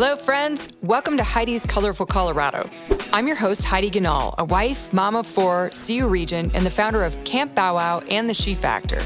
Hello, 0.00 0.14
friends. 0.14 0.70
Welcome 0.80 1.16
to 1.16 1.24
Heidi's 1.24 1.66
Colorful 1.66 2.06
Colorado. 2.06 2.70
I'm 3.12 3.26
your 3.26 3.34
host, 3.34 3.64
Heidi 3.64 3.90
Ganahl, 3.90 4.32
a 4.38 4.44
wife, 4.44 4.92
mom 4.92 5.16
of 5.16 5.26
four, 5.26 5.72
CU 5.74 6.06
Regent, 6.06 6.54
and 6.54 6.64
the 6.64 6.70
founder 6.70 7.02
of 7.02 7.24
Camp 7.24 7.56
Bow 7.56 7.74
Wow 7.74 7.98
and 8.08 8.28
the 8.28 8.32
She 8.32 8.54
Factor. 8.54 9.02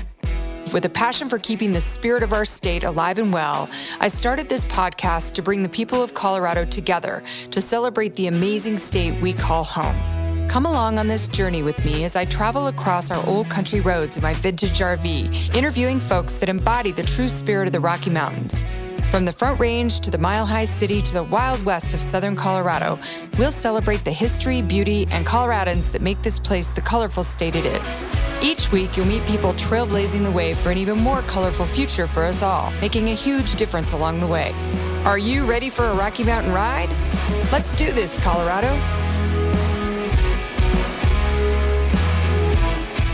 With 0.71 0.85
a 0.85 0.91
passion 0.91 1.31
for 1.31 1.39
keeping 1.39 1.73
the 1.73 1.81
spirit 1.81 2.23
of 2.23 2.35
our 2.35 2.45
state 2.45 2.85
alive 2.85 3.17
and 3.17 3.33
well, 3.33 3.71
I 4.01 4.09
started 4.09 4.51
this 4.51 4.67
podcast 4.67 5.33
to 5.33 5.43
bring 5.43 5.63
the 5.63 5.69
people 5.71 6.03
of 6.03 6.13
Colorado 6.13 6.67
together 6.67 7.23
to 7.53 7.61
celebrate 7.63 8.15
the 8.17 8.27
amazing 8.27 8.77
state 8.77 9.19
we 9.23 9.33
call 9.33 9.65
home. 9.65 9.97
Come 10.47 10.67
along 10.67 10.99
on 10.99 11.07
this 11.07 11.27
journey 11.27 11.63
with 11.63 11.83
me 11.87 12.05
as 12.05 12.17
I 12.17 12.27
travel 12.27 12.67
across 12.67 13.11
our 13.11 13.27
old 13.27 13.49
country 13.49 13.81
roads 13.81 14.19
in 14.19 14.23
my 14.23 14.35
vintage 14.35 14.81
RV, 14.81 15.57
interviewing 15.57 16.01
folks 16.01 16.37
that 16.37 16.51
embody 16.51 16.93
the 16.93 17.03
true 17.03 17.29
spirit 17.29 17.67
of 17.67 17.73
the 17.73 17.81
Rocky 17.81 18.11
Mountains. 18.11 18.67
From 19.13 19.27
the 19.27 19.33
Front 19.33 19.61
Range 19.61 20.01
to 20.01 20.11
the 20.11 20.17
Mile 20.17 20.47
High 20.47 20.65
City 20.65 21.03
to 21.03 21.13
the 21.13 21.23
Wild 21.23 21.63
West 21.67 21.93
of 21.93 22.01
Southern 22.01 22.35
Colorado, 22.35 22.99
we'll 23.37 23.53
celebrate 23.53 24.07
the 24.07 24.11
history, 24.11 24.63
beauty, 24.63 25.07
and 25.11 25.27
Coloradans 25.27 25.93
that 25.93 26.01
make 26.01 26.23
this 26.23 26.39
place 26.39 26.71
the 26.71 26.81
colorful 26.81 27.23
state 27.23 27.55
it 27.55 27.67
is. 27.67 28.03
Each 28.41 28.73
week, 28.73 28.97
you'll 28.97 29.05
meet 29.05 29.23
people 29.27 29.53
trailblazing 29.53 30.25
the 30.25 30.31
way 30.31 30.55
for 30.55 30.71
an 30.71 30.79
even 30.79 30.97
more 30.97 31.21
colorful 31.25 31.67
future 31.67 32.07
for 32.07 32.25
us 32.25 32.41
all, 32.41 32.73
making 32.81 33.11
a 33.11 33.15
huge 33.15 33.57
difference 33.57 33.93
along 33.93 34.19
the 34.21 34.27
way. 34.27 34.55
Are 35.05 35.19
you 35.19 35.45
ready 35.45 35.69
for 35.69 35.85
a 35.85 35.95
Rocky 35.95 36.25
Mountain 36.25 36.55
ride? 36.55 36.89
Let's 37.53 37.75
do 37.75 37.93
this, 37.93 38.19
Colorado. 38.23 39.02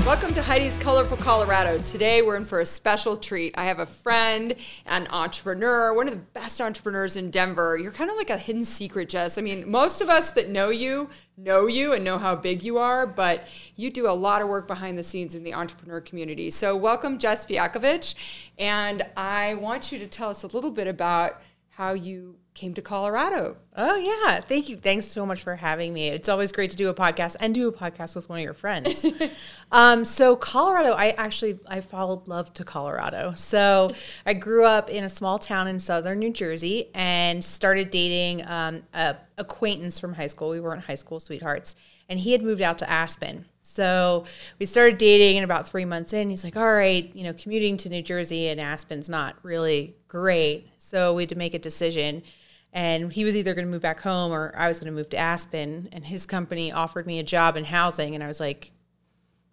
Welcome 0.08 0.32
to 0.36 0.42
Heidi's 0.42 0.78
Colorful 0.78 1.18
Colorado. 1.18 1.78
Today 1.82 2.22
we're 2.22 2.36
in 2.36 2.46
for 2.46 2.60
a 2.60 2.64
special 2.64 3.14
treat. 3.14 3.54
I 3.58 3.66
have 3.66 3.78
a 3.78 3.84
friend, 3.84 4.54
an 4.86 5.06
entrepreneur, 5.10 5.92
one 5.92 6.08
of 6.08 6.14
the 6.14 6.20
best 6.20 6.62
entrepreneurs 6.62 7.16
in 7.16 7.28
Denver. 7.28 7.76
You're 7.76 7.92
kind 7.92 8.08
of 8.10 8.16
like 8.16 8.30
a 8.30 8.38
hidden 8.38 8.64
secret, 8.64 9.10
Jess. 9.10 9.36
I 9.36 9.42
mean, 9.42 9.70
most 9.70 10.00
of 10.00 10.08
us 10.08 10.30
that 10.30 10.48
know 10.48 10.70
you 10.70 11.10
know 11.36 11.66
you 11.66 11.92
and 11.92 12.04
know 12.04 12.16
how 12.16 12.34
big 12.34 12.62
you 12.62 12.78
are, 12.78 13.06
but 13.06 13.46
you 13.76 13.90
do 13.90 14.08
a 14.08 14.16
lot 14.16 14.40
of 14.40 14.48
work 14.48 14.66
behind 14.66 14.96
the 14.96 15.04
scenes 15.04 15.34
in 15.34 15.44
the 15.44 15.52
entrepreneur 15.52 16.00
community. 16.00 16.48
So, 16.48 16.74
welcome, 16.74 17.18
Jess 17.18 17.44
Fialkovich. 17.44 18.14
And 18.58 19.04
I 19.14 19.56
want 19.56 19.92
you 19.92 19.98
to 19.98 20.06
tell 20.06 20.30
us 20.30 20.42
a 20.42 20.46
little 20.46 20.70
bit 20.70 20.88
about 20.88 21.42
how 21.68 21.92
you 21.92 22.36
came 22.58 22.74
to 22.74 22.82
Colorado. 22.82 23.56
Oh 23.76 23.94
yeah, 23.94 24.40
thank 24.40 24.68
you. 24.68 24.76
Thanks 24.76 25.06
so 25.06 25.24
much 25.24 25.42
for 25.42 25.54
having 25.54 25.94
me. 25.94 26.08
It's 26.08 26.28
always 26.28 26.50
great 26.50 26.72
to 26.72 26.76
do 26.76 26.88
a 26.88 26.94
podcast 26.94 27.36
and 27.38 27.54
do 27.54 27.68
a 27.68 27.72
podcast 27.72 28.16
with 28.16 28.28
one 28.28 28.40
of 28.40 28.42
your 28.42 28.52
friends. 28.52 29.06
um, 29.72 30.04
so 30.04 30.34
Colorado, 30.34 30.90
I 30.90 31.10
actually 31.10 31.60
I 31.68 31.80
followed 31.80 32.26
love 32.26 32.52
to 32.54 32.64
Colorado. 32.64 33.32
So 33.36 33.94
I 34.26 34.34
grew 34.34 34.64
up 34.64 34.90
in 34.90 35.04
a 35.04 35.08
small 35.08 35.38
town 35.38 35.68
in 35.68 35.78
southern 35.78 36.18
New 36.18 36.32
Jersey 36.32 36.90
and 36.94 37.44
started 37.44 37.90
dating 37.90 38.44
um, 38.44 38.82
a 38.92 39.16
acquaintance 39.38 40.00
from 40.00 40.14
high 40.14 40.26
school. 40.26 40.50
We 40.50 40.58
weren't 40.58 40.82
high 40.82 40.96
school 40.96 41.20
sweethearts, 41.20 41.76
and 42.08 42.18
he 42.18 42.32
had 42.32 42.42
moved 42.42 42.60
out 42.60 42.78
to 42.78 42.90
Aspen. 42.90 43.44
So 43.62 44.24
we 44.58 44.66
started 44.66 44.98
dating, 44.98 45.36
and 45.36 45.44
about 45.44 45.68
three 45.68 45.84
months 45.84 46.12
in, 46.12 46.28
he's 46.28 46.42
like, 46.42 46.56
"All 46.56 46.72
right, 46.72 47.08
you 47.14 47.22
know, 47.22 47.34
commuting 47.34 47.76
to 47.76 47.88
New 47.88 48.02
Jersey 48.02 48.48
and 48.48 48.58
Aspen's 48.58 49.08
not 49.08 49.36
really 49.44 49.94
great." 50.08 50.66
So 50.78 51.14
we 51.14 51.22
had 51.22 51.28
to 51.28 51.36
make 51.36 51.54
a 51.54 51.58
decision 51.60 52.24
and 52.72 53.12
he 53.12 53.24
was 53.24 53.36
either 53.36 53.54
going 53.54 53.66
to 53.66 53.70
move 53.70 53.82
back 53.82 54.00
home 54.00 54.32
or 54.32 54.52
I 54.56 54.68
was 54.68 54.78
going 54.78 54.92
to 54.92 54.96
move 54.96 55.10
to 55.10 55.16
Aspen. 55.16 55.88
And 55.92 56.04
his 56.04 56.26
company 56.26 56.70
offered 56.72 57.06
me 57.06 57.18
a 57.18 57.22
job 57.22 57.56
in 57.56 57.64
housing, 57.64 58.14
and 58.14 58.22
I 58.22 58.28
was 58.28 58.40
like, 58.40 58.72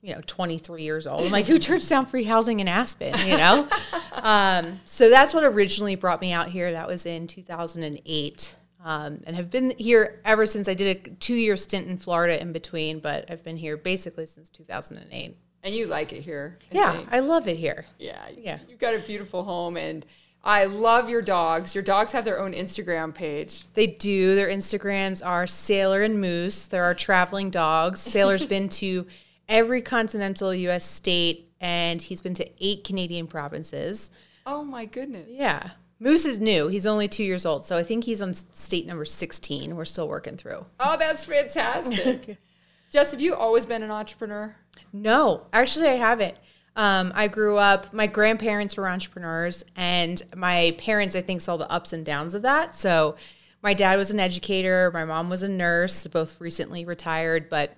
you 0.02 0.14
know, 0.14 0.22
23 0.28 0.84
years 0.84 1.08
old. 1.08 1.26
I'm 1.26 1.32
like, 1.32 1.48
who 1.48 1.58
turns 1.58 1.90
down 1.90 2.06
free 2.06 2.24
housing 2.24 2.60
in 2.60 2.68
Aspen? 2.68 3.18
You 3.28 3.38
know, 3.38 3.68
um, 4.14 4.80
so 4.86 5.10
that's 5.10 5.34
what 5.34 5.44
originally 5.44 5.96
brought 5.96 6.22
me 6.22 6.32
out 6.32 6.50
here. 6.50 6.72
That 6.74 6.88
was 6.88 7.06
in 7.06 7.28
2008. 7.28 8.56
Um, 8.84 9.24
and 9.26 9.36
have 9.36 9.50
been 9.50 9.74
here 9.80 10.22
ever 10.24 10.46
since. 10.46 10.70
I 10.70 10.76
did 10.76 10.96
a 10.96 11.10
two-year 11.16 11.56
stint 11.58 11.88
in 11.88 11.98
Florida 11.98 12.40
in 12.40 12.52
between, 12.54 13.00
but 13.00 13.26
I've 13.32 13.44
been 13.44 13.58
here 13.58 13.78
basically 13.78 14.28
since 14.28 14.48
2008. 14.50 15.36
And 15.64 15.74
you 15.74 15.88
like 15.88 16.14
it 16.14 16.22
here? 16.22 16.60
I 16.72 16.76
yeah, 16.76 16.92
think. 16.92 17.10
I 17.12 17.20
love 17.22 17.48
it 17.48 17.58
here. 17.58 17.86
Yeah, 17.98 18.24
yeah. 18.38 18.60
You've 18.70 18.78
got 18.78 18.94
a 18.94 19.00
beautiful 19.00 19.44
home, 19.44 19.76
and 19.76 20.06
I 20.46 20.66
love 20.66 21.10
your 21.10 21.24
dogs. 21.24 21.74
Your 21.74 21.84
dogs 21.84 22.12
have 22.12 22.24
their 22.24 22.40
own 22.40 22.54
Instagram 22.54 23.14
page. 23.14 23.66
They 23.74 23.88
do. 23.88 24.36
Their 24.36 24.48
Instagrams 24.48 25.26
are 25.26 25.48
Sailor 25.48 26.04
and 26.04 26.22
Moose. 26.22 26.66
They're 26.66 26.84
our 26.84 26.94
traveling 26.94 27.50
dogs. 27.50 28.00
Sailor's 28.00 28.46
been 28.56 28.70
to 28.70 29.08
every 29.50 29.82
continental 29.82 30.54
U.S. 30.54 30.86
state, 30.86 31.52
and 31.60 32.00
he's 32.00 32.22
been 32.22 32.36
to 32.36 32.48
eight 32.64 32.84
Canadian 32.84 33.26
provinces. 33.26 34.12
Oh 34.46 34.64
my 34.64 34.86
goodness! 34.86 35.28
Yeah, 35.30 35.72
Moose 36.00 36.26
is 36.26 36.40
new. 36.40 36.68
He's 36.68 36.86
only 36.86 37.08
two 37.08 37.24
years 37.24 37.48
old, 37.48 37.66
so 37.66 37.76
I 37.76 37.82
think 37.82 38.04
he's 38.04 38.22
on 38.22 38.34
state 38.34 38.86
number 38.86 39.06
sixteen. 39.06 39.76
We're 39.76 39.86
still 39.86 40.08
working 40.08 40.38
through. 40.38 40.64
Oh, 40.80 40.96
that's 40.96 41.26
fantastic. 41.26 42.38
Jess, 42.92 43.10
have 43.10 43.20
you 43.20 43.34
always 43.34 43.66
been 43.66 43.82
an 43.82 43.90
entrepreneur? 43.90 44.56
No, 44.94 45.48
actually, 45.52 45.88
I 45.88 45.96
haven't. 45.96 46.38
Um, 46.76 47.14
I 47.16 47.28
grew 47.28 47.58
up, 47.58 47.94
my 47.94 48.08
grandparents 48.08 48.76
were 48.76 48.88
entrepreneurs, 48.88 49.64
and 49.76 50.22
my 50.36 50.76
parents, 50.78 51.16
I 51.16 51.22
think, 51.22 51.42
saw 51.42 51.56
the 51.56 51.70
ups 51.72 51.94
and 51.94 52.06
downs 52.06 52.36
of 52.36 52.42
that. 52.42 52.76
So 52.76 53.16
my 53.62 53.74
dad 53.74 53.98
was 53.98 54.12
an 54.12 54.20
educator, 54.20 54.92
my 54.94 55.06
mom 55.06 55.30
was 55.30 55.44
a 55.44 55.48
nurse, 55.48 56.06
both 56.08 56.40
recently 56.42 56.84
retired, 56.86 57.50
but 57.50 57.76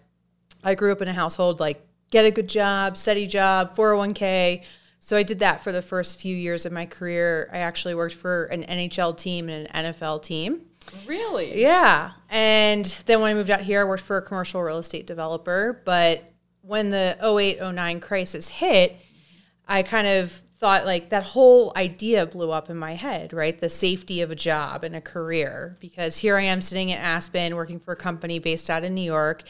I 0.64 0.76
grew 0.76 0.92
up 0.92 1.02
in 1.02 1.08
a 1.08 1.14
household 1.14 1.60
like 1.60 1.86
get 2.12 2.26
a 2.26 2.32
good 2.32 2.50
job, 2.50 2.98
steady 2.98 3.28
job, 3.28 3.74
401k. 3.76 4.64
So 5.00 5.16
I 5.16 5.24
did 5.24 5.40
that 5.40 5.64
for 5.64 5.72
the 5.72 5.82
first 5.82 6.20
few 6.20 6.36
years 6.36 6.66
of 6.66 6.72
my 6.72 6.86
career. 6.86 7.50
I 7.54 7.60
actually 7.60 7.96
worked 7.96 8.16
for 8.16 8.46
an 8.46 8.64
NHL 8.64 9.18
team 9.18 9.48
and 9.48 9.68
an 9.72 9.94
NFL 9.94 10.24
team. 10.24 10.64
Really? 11.06 11.62
Yeah. 11.62 12.12
And 12.30 12.86
then 13.06 13.22
when 13.22 13.32
I 13.32 13.34
moved 13.34 13.50
out 13.50 13.64
here, 13.64 13.82
I 13.82 13.84
worked 13.84 14.04
for 14.04 14.18
a 14.18 14.22
commercial 14.22 14.62
real 14.62 14.80
estate 14.80 15.06
developer, 15.06 15.82
but 15.86 16.30
when 16.68 16.90
the 16.90 17.18
08 17.24 17.60
09 17.62 18.00
crisis 18.00 18.50
hit, 18.50 18.98
I 19.68 19.84
kind 19.84 20.08
of 20.08 20.42
thought 20.60 20.86
like 20.86 21.10
that 21.10 21.24
whole 21.24 21.72
idea 21.76 22.26
blew 22.26 22.52
up 22.52 22.70
in 22.70 22.78
my 22.78 22.96
head, 22.96 23.32
right? 23.32 23.60
The 23.60 23.70
safety 23.70 24.22
of 24.22 24.32
a 24.32 24.36
job 24.36 24.84
and 24.84 24.96
a 24.96 25.02
career. 25.02 25.78
Because 25.80 26.18
here 26.18 26.38
I 26.38 26.44
am 26.44 26.62
sitting 26.62 26.90
in 26.90 26.98
Aspen 26.98 27.56
working 27.56 27.80
for 27.80 27.94
a 27.94 27.98
company 27.98 28.40
based 28.40 28.70
out 28.70 28.84
of 28.84 28.92
New 28.92 29.02
York. 29.02 29.44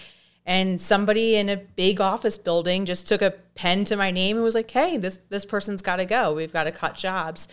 And 0.46 0.80
somebody 0.80 1.36
in 1.36 1.50
a 1.50 1.58
big 1.58 2.00
office 2.00 2.38
building 2.38 2.86
just 2.86 3.08
took 3.08 3.22
a 3.22 3.32
pen 3.56 3.84
to 3.86 3.98
my 3.98 4.12
name 4.12 4.38
and 4.38 4.44
was 4.44 4.56
like, 4.56 4.72
hey, 4.72 4.98
this, 4.98 5.20
this 5.30 5.46
person's 5.46 5.82
got 5.82 5.98
to 5.98 6.06
go. 6.06 6.34
We've 6.34 6.54
got 6.54 6.66
to 6.66 6.72
cut 6.72 6.96
jobs. 6.96 7.48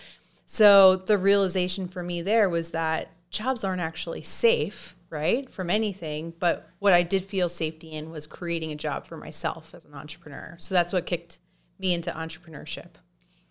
So 0.47 0.97
the 0.97 1.19
realization 1.19 1.89
for 1.89 2.03
me 2.03 2.23
there 2.23 2.49
was 2.49 2.71
that 2.71 3.11
jobs 3.31 3.65
aren't 3.65 3.81
actually 3.81 4.23
safe 4.23 4.95
right, 5.15 5.49
from 5.49 5.71
anything. 5.71 6.35
But 6.39 6.69
what 6.81 6.93
I 6.93 7.03
did 7.03 7.25
feel 7.25 7.49
safety 7.49 7.93
in 7.93 8.11
was 8.11 8.27
creating 8.27 8.73
a 8.73 8.77
job 8.77 9.07
for 9.07 9.17
myself 9.17 9.75
as 9.75 9.87
an 9.87 9.95
entrepreneur. 9.95 10.57
So 10.61 10.75
that's 10.75 10.93
what 10.93 11.07
kicked 11.07 11.39
me 11.79 11.95
into 11.95 12.11
entrepreneurship. 12.11 12.97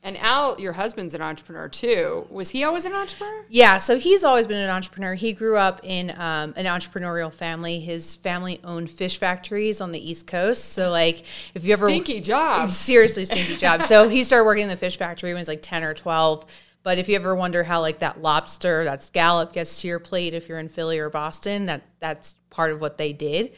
And 0.06 0.18
Al, 0.18 0.60
your 0.60 0.74
husband's 0.74 1.14
an 1.16 1.22
entrepreneur 1.22 1.70
too. 1.70 2.28
Was 2.30 2.50
he 2.50 2.66
always 2.66 2.84
an 2.84 2.92
entrepreneur? 2.92 3.46
Yeah, 3.48 3.78
so 3.78 3.98
he's 3.98 4.26
always 4.26 4.48
been 4.48 4.58
an 4.58 4.70
entrepreneur. 4.70 5.14
He 5.14 5.32
grew 5.32 5.56
up 5.56 5.80
in 5.82 6.10
um, 6.12 6.54
an 6.58 6.66
entrepreneurial 6.66 7.34
family. 7.34 7.80
His 7.80 8.18
family 8.18 8.60
owned 8.66 8.92
fish 8.92 9.18
factories 9.18 9.80
on 9.80 9.94
the 9.94 10.10
East 10.12 10.28
Coast. 10.28 10.74
So, 10.74 10.92
like, 10.92 11.24
if 11.54 11.64
you 11.64 11.72
ever 11.72 11.88
stinky 11.88 12.20
job, 12.20 12.70
seriously 12.70 13.24
stinky 13.24 13.56
job. 13.56 13.84
So 13.84 14.10
he 14.10 14.26
started 14.26 14.44
working 14.44 14.64
in 14.64 14.70
the 14.70 14.76
fish 14.76 14.98
factory 14.98 15.30
when 15.30 15.38
he 15.38 15.42
was 15.42 15.48
like 15.48 15.62
ten 15.62 15.86
or 15.86 15.94
twelve. 15.94 16.46
But 16.84 16.98
if 16.98 17.08
you 17.08 17.16
ever 17.16 17.34
wonder 17.34 17.64
how 17.64 17.80
like 17.82 18.00
that 18.00 18.22
lobster, 18.22 18.84
that 18.84 19.02
scallop 19.02 19.54
gets 19.54 19.82
to 19.82 19.88
your 19.88 20.00
plate 20.00 20.34
if 20.34 20.50
you're 20.50 20.60
in 20.60 20.68
Philly 20.68 21.00
or 21.00 21.10
Boston, 21.10 21.66
that 21.68 21.84
that's 22.00 22.36
part 22.50 22.72
of 22.72 22.82
what 22.82 22.98
they 22.98 23.14
did. 23.14 23.54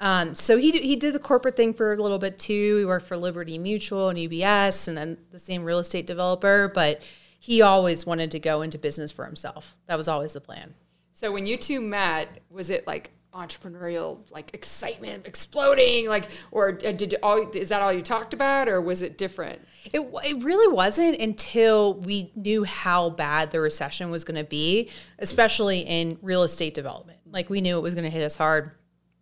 Um, 0.00 0.36
so 0.36 0.56
he 0.56 0.70
he 0.70 0.94
did 0.94 1.12
the 1.12 1.18
corporate 1.18 1.56
thing 1.56 1.74
for 1.74 1.92
a 1.92 2.00
little 2.00 2.18
bit 2.18 2.38
too. 2.38 2.76
He 2.78 2.84
worked 2.84 3.06
for 3.06 3.16
Liberty 3.16 3.58
Mutual 3.58 4.08
and 4.08 4.18
UBS, 4.18 4.86
and 4.86 4.96
then 4.96 5.18
the 5.32 5.40
same 5.40 5.64
real 5.64 5.80
estate 5.80 6.06
developer. 6.06 6.70
But 6.72 7.02
he 7.40 7.62
always 7.62 8.06
wanted 8.06 8.30
to 8.32 8.38
go 8.38 8.62
into 8.62 8.78
business 8.78 9.10
for 9.10 9.24
himself. 9.24 9.76
That 9.86 9.98
was 9.98 10.06
always 10.06 10.32
the 10.32 10.40
plan. 10.40 10.74
So 11.14 11.32
when 11.32 11.46
you 11.46 11.56
two 11.56 11.80
met, 11.80 12.28
was 12.48 12.70
it 12.70 12.86
like 12.86 13.10
entrepreneurial 13.38 14.18
like 14.30 14.52
excitement 14.52 15.24
exploding 15.26 16.08
like 16.08 16.28
or 16.50 16.78
uh, 16.84 16.92
did 16.92 17.14
all 17.22 17.48
is 17.54 17.68
that 17.68 17.80
all 17.80 17.92
you 17.92 18.02
talked 18.02 18.34
about 18.34 18.68
or 18.68 18.80
was 18.80 19.00
it 19.00 19.16
different? 19.16 19.60
It, 19.84 20.00
it 20.00 20.42
really 20.42 20.72
wasn't 20.72 21.20
until 21.20 21.94
we 21.94 22.32
knew 22.34 22.64
how 22.64 23.10
bad 23.10 23.52
the 23.52 23.60
recession 23.60 24.10
was 24.10 24.24
going 24.24 24.36
to 24.38 24.48
be 24.48 24.90
especially 25.20 25.80
in 25.80 26.18
real 26.20 26.42
estate 26.42 26.74
development. 26.74 27.18
Like 27.30 27.48
we 27.48 27.60
knew 27.60 27.78
it 27.78 27.82
was 27.82 27.94
going 27.94 28.04
to 28.04 28.10
hit 28.10 28.24
us 28.24 28.36
hard. 28.36 28.74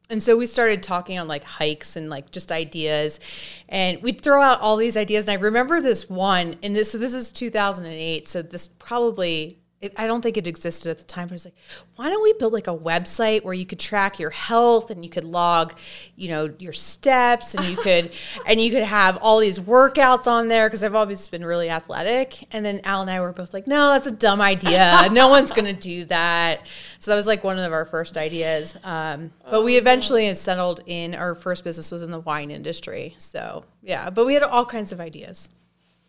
And 0.08 0.22
so 0.22 0.36
we 0.36 0.46
started 0.46 0.82
talking 0.82 1.18
on 1.18 1.28
like 1.28 1.44
hikes 1.44 1.96
and 1.96 2.08
like 2.08 2.30
just 2.30 2.52
ideas. 2.52 3.20
And 3.68 4.00
we'd 4.02 4.20
throw 4.20 4.40
out 4.40 4.60
all 4.60 4.76
these 4.76 4.96
ideas. 4.96 5.28
And 5.28 5.38
i 5.38 5.42
remember 5.42 5.80
this 5.82 6.08
one 6.08 6.56
and 6.62 6.74
this 6.74 6.92
so 6.92 6.98
this 6.98 7.12
is 7.12 7.30
2008 7.32 8.26
so 8.26 8.40
this 8.40 8.66
probably 8.66 9.58
it, 9.86 9.94
I 9.96 10.06
don't 10.06 10.20
think 10.20 10.36
it 10.36 10.46
existed 10.46 10.90
at 10.90 10.98
the 10.98 11.04
time, 11.04 11.28
but 11.28 11.34
it's 11.34 11.44
like, 11.44 11.56
why 11.96 12.08
don't 12.08 12.22
we 12.22 12.32
build 12.34 12.52
like 12.52 12.66
a 12.66 12.76
website 12.76 13.42
where 13.42 13.54
you 13.54 13.66
could 13.66 13.78
track 13.78 14.18
your 14.18 14.30
health 14.30 14.90
and 14.90 15.04
you 15.04 15.10
could 15.10 15.24
log, 15.24 15.74
you 16.16 16.28
know, 16.28 16.52
your 16.58 16.72
steps 16.72 17.54
and 17.54 17.64
you 17.64 17.76
could 17.76 18.12
and 18.46 18.60
you 18.60 18.70
could 18.70 18.82
have 18.82 19.16
all 19.18 19.38
these 19.38 19.58
workouts 19.58 20.26
on 20.26 20.48
there 20.48 20.68
because 20.68 20.84
I've 20.84 20.94
always 20.94 21.26
been 21.28 21.44
really 21.44 21.70
athletic. 21.70 22.46
And 22.52 22.64
then 22.64 22.80
Al 22.84 23.02
and 23.02 23.10
I 23.10 23.20
were 23.20 23.32
both 23.32 23.54
like, 23.54 23.66
no, 23.66 23.90
that's 23.90 24.06
a 24.06 24.12
dumb 24.12 24.40
idea. 24.40 25.08
no 25.10 25.28
one's 25.36 25.52
gonna 25.52 25.72
do 25.72 26.04
that. 26.06 26.66
So 26.98 27.10
that 27.10 27.16
was 27.16 27.26
like 27.26 27.44
one 27.44 27.58
of 27.58 27.72
our 27.72 27.84
first 27.84 28.16
ideas. 28.16 28.76
Um, 28.84 29.30
but 29.50 29.62
we 29.62 29.76
eventually 29.76 30.32
settled 30.34 30.80
in. 30.86 31.14
Our 31.14 31.34
first 31.34 31.64
business 31.64 31.90
was 31.90 32.02
in 32.02 32.10
the 32.10 32.20
wine 32.20 32.50
industry. 32.50 33.14
So 33.18 33.64
yeah, 33.82 34.10
but 34.10 34.26
we 34.26 34.34
had 34.34 34.42
all 34.42 34.64
kinds 34.64 34.92
of 34.92 35.00
ideas. 35.00 35.48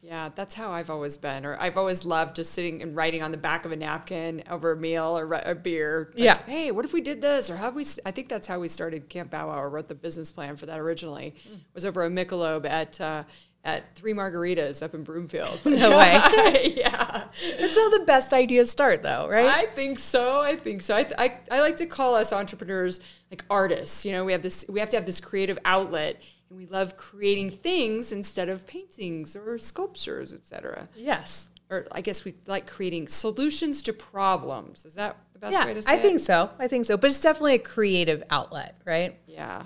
Yeah, 0.07 0.29
that's 0.33 0.55
how 0.55 0.71
I've 0.71 0.89
always 0.89 1.17
been. 1.17 1.45
Or 1.45 1.57
I've 1.59 1.75
always 1.75 2.05
loved 2.05 2.37
just 2.37 2.53
sitting 2.53 2.81
and 2.81 2.95
writing 2.95 3.21
on 3.21 3.31
the 3.31 3.37
back 3.37 3.65
of 3.65 3.73
a 3.73 3.75
napkin 3.75 4.41
over 4.49 4.71
a 4.71 4.79
meal 4.79 5.17
or 5.17 5.33
a 5.33 5.53
beer. 5.53 6.11
Like, 6.13 6.23
yeah. 6.23 6.43
Hey, 6.45 6.71
what 6.71 6.85
if 6.85 6.93
we 6.93 7.01
did 7.01 7.19
this? 7.19 7.49
Or 7.49 7.57
how 7.57 7.71
we? 7.71 7.85
I 8.05 8.11
think 8.11 8.29
that's 8.29 8.47
how 8.47 8.57
we 8.57 8.69
started 8.69 9.09
Camp 9.09 9.31
Bow 9.31 9.49
Wow. 9.49 9.59
Or 9.59 9.69
wrote 9.69 9.89
the 9.89 9.95
business 9.95 10.31
plan 10.31 10.55
for 10.55 10.65
that 10.65 10.79
originally. 10.79 11.35
Mm. 11.49 11.59
Was 11.73 11.83
over 11.85 12.05
a 12.05 12.09
Michelob 12.09 12.65
at. 12.65 13.01
Uh, 13.01 13.23
at 13.67 13.93
Three 13.95 14.13
Margaritas 14.13 14.81
up 14.81 14.95
in 14.95 15.03
Broomfield. 15.03 15.59
No 15.65 15.97
way. 15.97 16.73
yeah. 16.75 17.25
That's 17.59 17.75
how 17.75 17.89
the 17.89 18.03
best 18.05 18.33
ideas 18.33 18.71
start, 18.71 19.03
though, 19.03 19.27
right? 19.29 19.45
I 19.45 19.65
think 19.67 19.99
so. 19.99 20.39
I 20.41 20.55
think 20.55 20.81
so. 20.81 20.95
I, 20.95 21.05
I, 21.17 21.39
I 21.51 21.59
like 21.59 21.77
to 21.77 21.85
call 21.85 22.15
us 22.15 22.31
entrepreneurs 22.33 22.99
like 23.29 23.43
artists. 23.49 24.05
You 24.05 24.13
know, 24.13 24.25
we 24.25 24.31
have 24.31 24.41
this, 24.41 24.65
we 24.69 24.79
have 24.79 24.89
to 24.89 24.97
have 24.97 25.05
this 25.05 25.19
creative 25.19 25.59
outlet 25.65 26.21
and 26.49 26.57
we 26.57 26.65
love 26.65 26.95
creating 26.95 27.51
things 27.51 28.11
instead 28.13 28.47
of 28.47 28.65
paintings 28.65 29.35
or 29.35 29.59
sculptures, 29.59 30.33
etc. 30.33 30.87
Yes. 30.95 31.49
Or 31.69 31.85
I 31.91 31.99
guess 31.99 32.23
we 32.23 32.35
like 32.47 32.65
creating 32.65 33.09
solutions 33.09 33.83
to 33.83 33.93
problems. 33.93 34.85
Is 34.85 34.95
that 34.95 35.17
the 35.33 35.39
best 35.39 35.53
yeah, 35.53 35.65
way 35.65 35.73
to 35.73 35.81
say 35.81 35.91
I 35.91 35.95
it? 35.95 36.01
think 36.01 36.19
so. 36.21 36.49
I 36.57 36.67
think 36.69 36.85
so. 36.85 36.95
But 36.95 37.07
it's 37.11 37.21
definitely 37.21 37.55
a 37.55 37.59
creative 37.59 38.23
outlet, 38.31 38.79
right? 38.85 39.19
Yeah. 39.27 39.65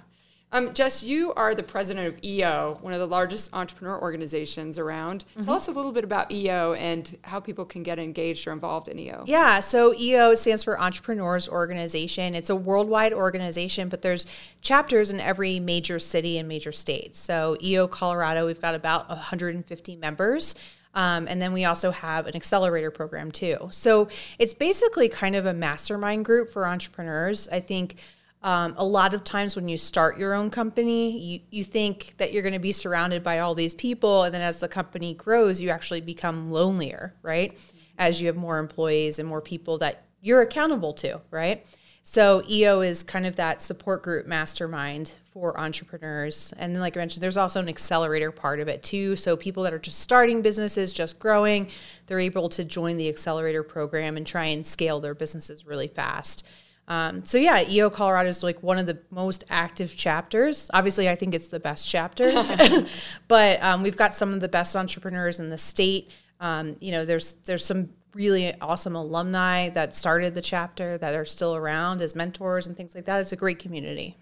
Um, 0.53 0.73
Jess, 0.73 1.01
you 1.01 1.33
are 1.35 1.55
the 1.55 1.63
president 1.63 2.07
of 2.07 2.23
EO, 2.23 2.77
one 2.81 2.91
of 2.91 2.99
the 2.99 3.07
largest 3.07 3.53
entrepreneur 3.53 3.99
organizations 4.01 4.77
around. 4.77 5.23
Mm-hmm. 5.31 5.43
Tell 5.43 5.53
us 5.53 5.69
a 5.69 5.71
little 5.71 5.93
bit 5.93 6.03
about 6.03 6.29
EO 6.29 6.73
and 6.73 7.17
how 7.21 7.39
people 7.39 7.63
can 7.63 7.83
get 7.83 7.99
engaged 7.99 8.45
or 8.47 8.51
involved 8.51 8.89
in 8.89 8.99
EO. 8.99 9.23
Yeah, 9.25 9.61
so 9.61 9.95
EO 9.95 10.33
stands 10.33 10.63
for 10.63 10.79
Entrepreneurs 10.79 11.47
Organization. 11.47 12.35
It's 12.35 12.49
a 12.49 12.55
worldwide 12.55 13.13
organization, 13.13 13.87
but 13.87 14.01
there's 14.01 14.27
chapters 14.61 15.09
in 15.09 15.21
every 15.21 15.61
major 15.61 15.99
city 15.99 16.37
and 16.37 16.49
major 16.49 16.73
state. 16.73 17.15
So 17.15 17.55
EO 17.63 17.87
Colorado, 17.87 18.45
we've 18.45 18.61
got 18.61 18.75
about 18.75 19.07
150 19.07 19.95
members. 19.95 20.55
Um, 20.93 21.27
and 21.29 21.41
then 21.41 21.53
we 21.53 21.63
also 21.63 21.91
have 21.91 22.27
an 22.27 22.35
accelerator 22.35 22.91
program 22.91 23.31
too. 23.31 23.69
So 23.71 24.09
it's 24.37 24.53
basically 24.53 25.07
kind 25.07 25.37
of 25.37 25.45
a 25.45 25.53
mastermind 25.53 26.25
group 26.25 26.49
for 26.49 26.67
entrepreneurs. 26.67 27.47
I 27.47 27.61
think 27.61 27.95
um, 28.43 28.73
a 28.77 28.85
lot 28.85 29.13
of 29.13 29.23
times 29.23 29.55
when 29.55 29.67
you 29.67 29.77
start 29.77 30.17
your 30.17 30.33
own 30.33 30.49
company, 30.49 31.17
you, 31.17 31.39
you 31.51 31.63
think 31.63 32.15
that 32.17 32.33
you're 32.33 32.41
going 32.41 32.53
to 32.53 32.59
be 32.59 32.71
surrounded 32.71 33.23
by 33.23 33.39
all 33.39 33.53
these 33.53 33.73
people. 33.73 34.23
And 34.23 34.33
then 34.33 34.41
as 34.41 34.59
the 34.59 34.67
company 34.67 35.13
grows, 35.13 35.61
you 35.61 35.69
actually 35.69 36.01
become 36.01 36.51
lonelier, 36.51 37.13
right? 37.21 37.55
As 37.99 38.19
you 38.19 38.27
have 38.27 38.35
more 38.35 38.57
employees 38.57 39.19
and 39.19 39.27
more 39.27 39.41
people 39.41 39.77
that 39.79 40.05
you're 40.21 40.41
accountable 40.41 40.93
to, 40.93 41.21
right? 41.29 41.65
So 42.03 42.43
EO 42.49 42.81
is 42.81 43.03
kind 43.03 43.27
of 43.27 43.35
that 43.35 43.61
support 43.61 44.01
group 44.01 44.25
mastermind 44.25 45.13
for 45.31 45.59
entrepreneurs. 45.59 46.51
And 46.57 46.73
then 46.73 46.81
like 46.81 46.97
I 46.97 46.99
mentioned, 46.99 47.21
there's 47.21 47.37
also 47.37 47.59
an 47.59 47.69
accelerator 47.69 48.31
part 48.31 48.59
of 48.59 48.67
it 48.67 48.81
too. 48.81 49.15
So 49.15 49.37
people 49.37 49.61
that 49.63 49.73
are 49.73 49.79
just 49.79 49.99
starting 49.99 50.41
businesses, 50.41 50.93
just 50.93 51.19
growing, 51.19 51.69
they're 52.07 52.19
able 52.19 52.49
to 52.49 52.63
join 52.63 52.97
the 52.97 53.07
accelerator 53.07 53.61
program 53.61 54.17
and 54.17 54.25
try 54.25 54.45
and 54.45 54.65
scale 54.65 54.99
their 54.99 55.13
businesses 55.13 55.67
really 55.67 55.87
fast. 55.87 56.43
Um, 56.87 57.23
so 57.23 57.37
yeah, 57.37 57.67
EO 57.67 57.89
Colorado 57.89 58.29
is 58.29 58.43
like 58.43 58.61
one 58.63 58.77
of 58.77 58.85
the 58.85 58.99
most 59.11 59.43
active 59.49 59.95
chapters. 59.95 60.69
Obviously, 60.73 61.09
I 61.09 61.15
think 61.15 61.33
it's 61.33 61.47
the 61.47 61.59
best 61.59 61.87
chapter, 61.87 62.31
but 63.27 63.63
um, 63.63 63.83
we've 63.83 63.97
got 63.97 64.13
some 64.13 64.33
of 64.33 64.41
the 64.41 64.49
best 64.49 64.75
entrepreneurs 64.75 65.39
in 65.39 65.49
the 65.49 65.57
state. 65.57 66.09
Um, 66.39 66.75
you 66.79 66.91
know, 66.91 67.05
there's 67.05 67.33
there's 67.45 67.65
some 67.65 67.89
really 68.13 68.53
awesome 68.59 68.95
alumni 68.95 69.69
that 69.69 69.95
started 69.95 70.35
the 70.35 70.41
chapter 70.41 70.97
that 70.97 71.13
are 71.13 71.25
still 71.25 71.55
around 71.55 72.01
as 72.01 72.15
mentors 72.15 72.67
and 72.67 72.75
things 72.75 72.93
like 72.93 73.05
that. 73.05 73.21
It's 73.21 73.31
a 73.31 73.37
great 73.37 73.59
community. 73.59 74.17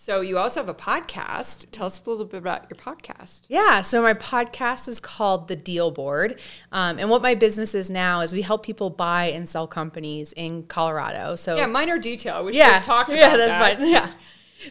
So 0.00 0.20
you 0.20 0.38
also 0.38 0.60
have 0.60 0.68
a 0.68 0.74
podcast. 0.74 1.66
Tell 1.72 1.86
us 1.86 2.00
a 2.06 2.08
little 2.08 2.24
bit 2.24 2.38
about 2.38 2.70
your 2.70 2.78
podcast. 2.78 3.42
Yeah, 3.48 3.80
so 3.80 4.00
my 4.00 4.14
podcast 4.14 4.86
is 4.86 5.00
called 5.00 5.48
The 5.48 5.56
Deal 5.56 5.90
Board, 5.90 6.38
um, 6.70 7.00
and 7.00 7.10
what 7.10 7.20
my 7.20 7.34
business 7.34 7.74
is 7.74 7.90
now 7.90 8.20
is 8.20 8.32
we 8.32 8.42
help 8.42 8.64
people 8.64 8.90
buy 8.90 9.24
and 9.24 9.48
sell 9.48 9.66
companies 9.66 10.32
in 10.34 10.62
Colorado. 10.68 11.34
So 11.34 11.56
yeah, 11.56 11.66
minor 11.66 11.98
detail. 11.98 12.44
We 12.44 12.52
should 12.52 12.62
have 12.62 12.84
talked 12.84 13.08
about 13.08 13.18
yeah, 13.18 13.36
that's 13.36 13.58
that. 13.58 13.78
fine. 13.78 13.92
Yeah. 13.92 14.12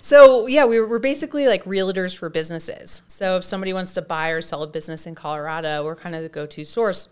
So 0.01 0.47
yeah, 0.47 0.63
we 0.63 0.79
we're 0.79 0.97
basically 0.97 1.45
like 1.47 1.65
realtors 1.65 2.15
for 2.15 2.29
businesses. 2.29 3.01
So 3.07 3.35
if 3.35 3.44
somebody 3.44 3.74
wants 3.74 3.94
to 3.95 4.01
buy 4.01 4.29
or 4.29 4.41
sell 4.41 4.63
a 4.63 4.68
business 4.68 5.07
in 5.07 5.13
Colorado, 5.13 5.83
we're 5.83 5.97
kind 5.97 6.15
of 6.15 6.24
the 6.24 6.29
go-to 6.29 6.63
source. 6.63 7.09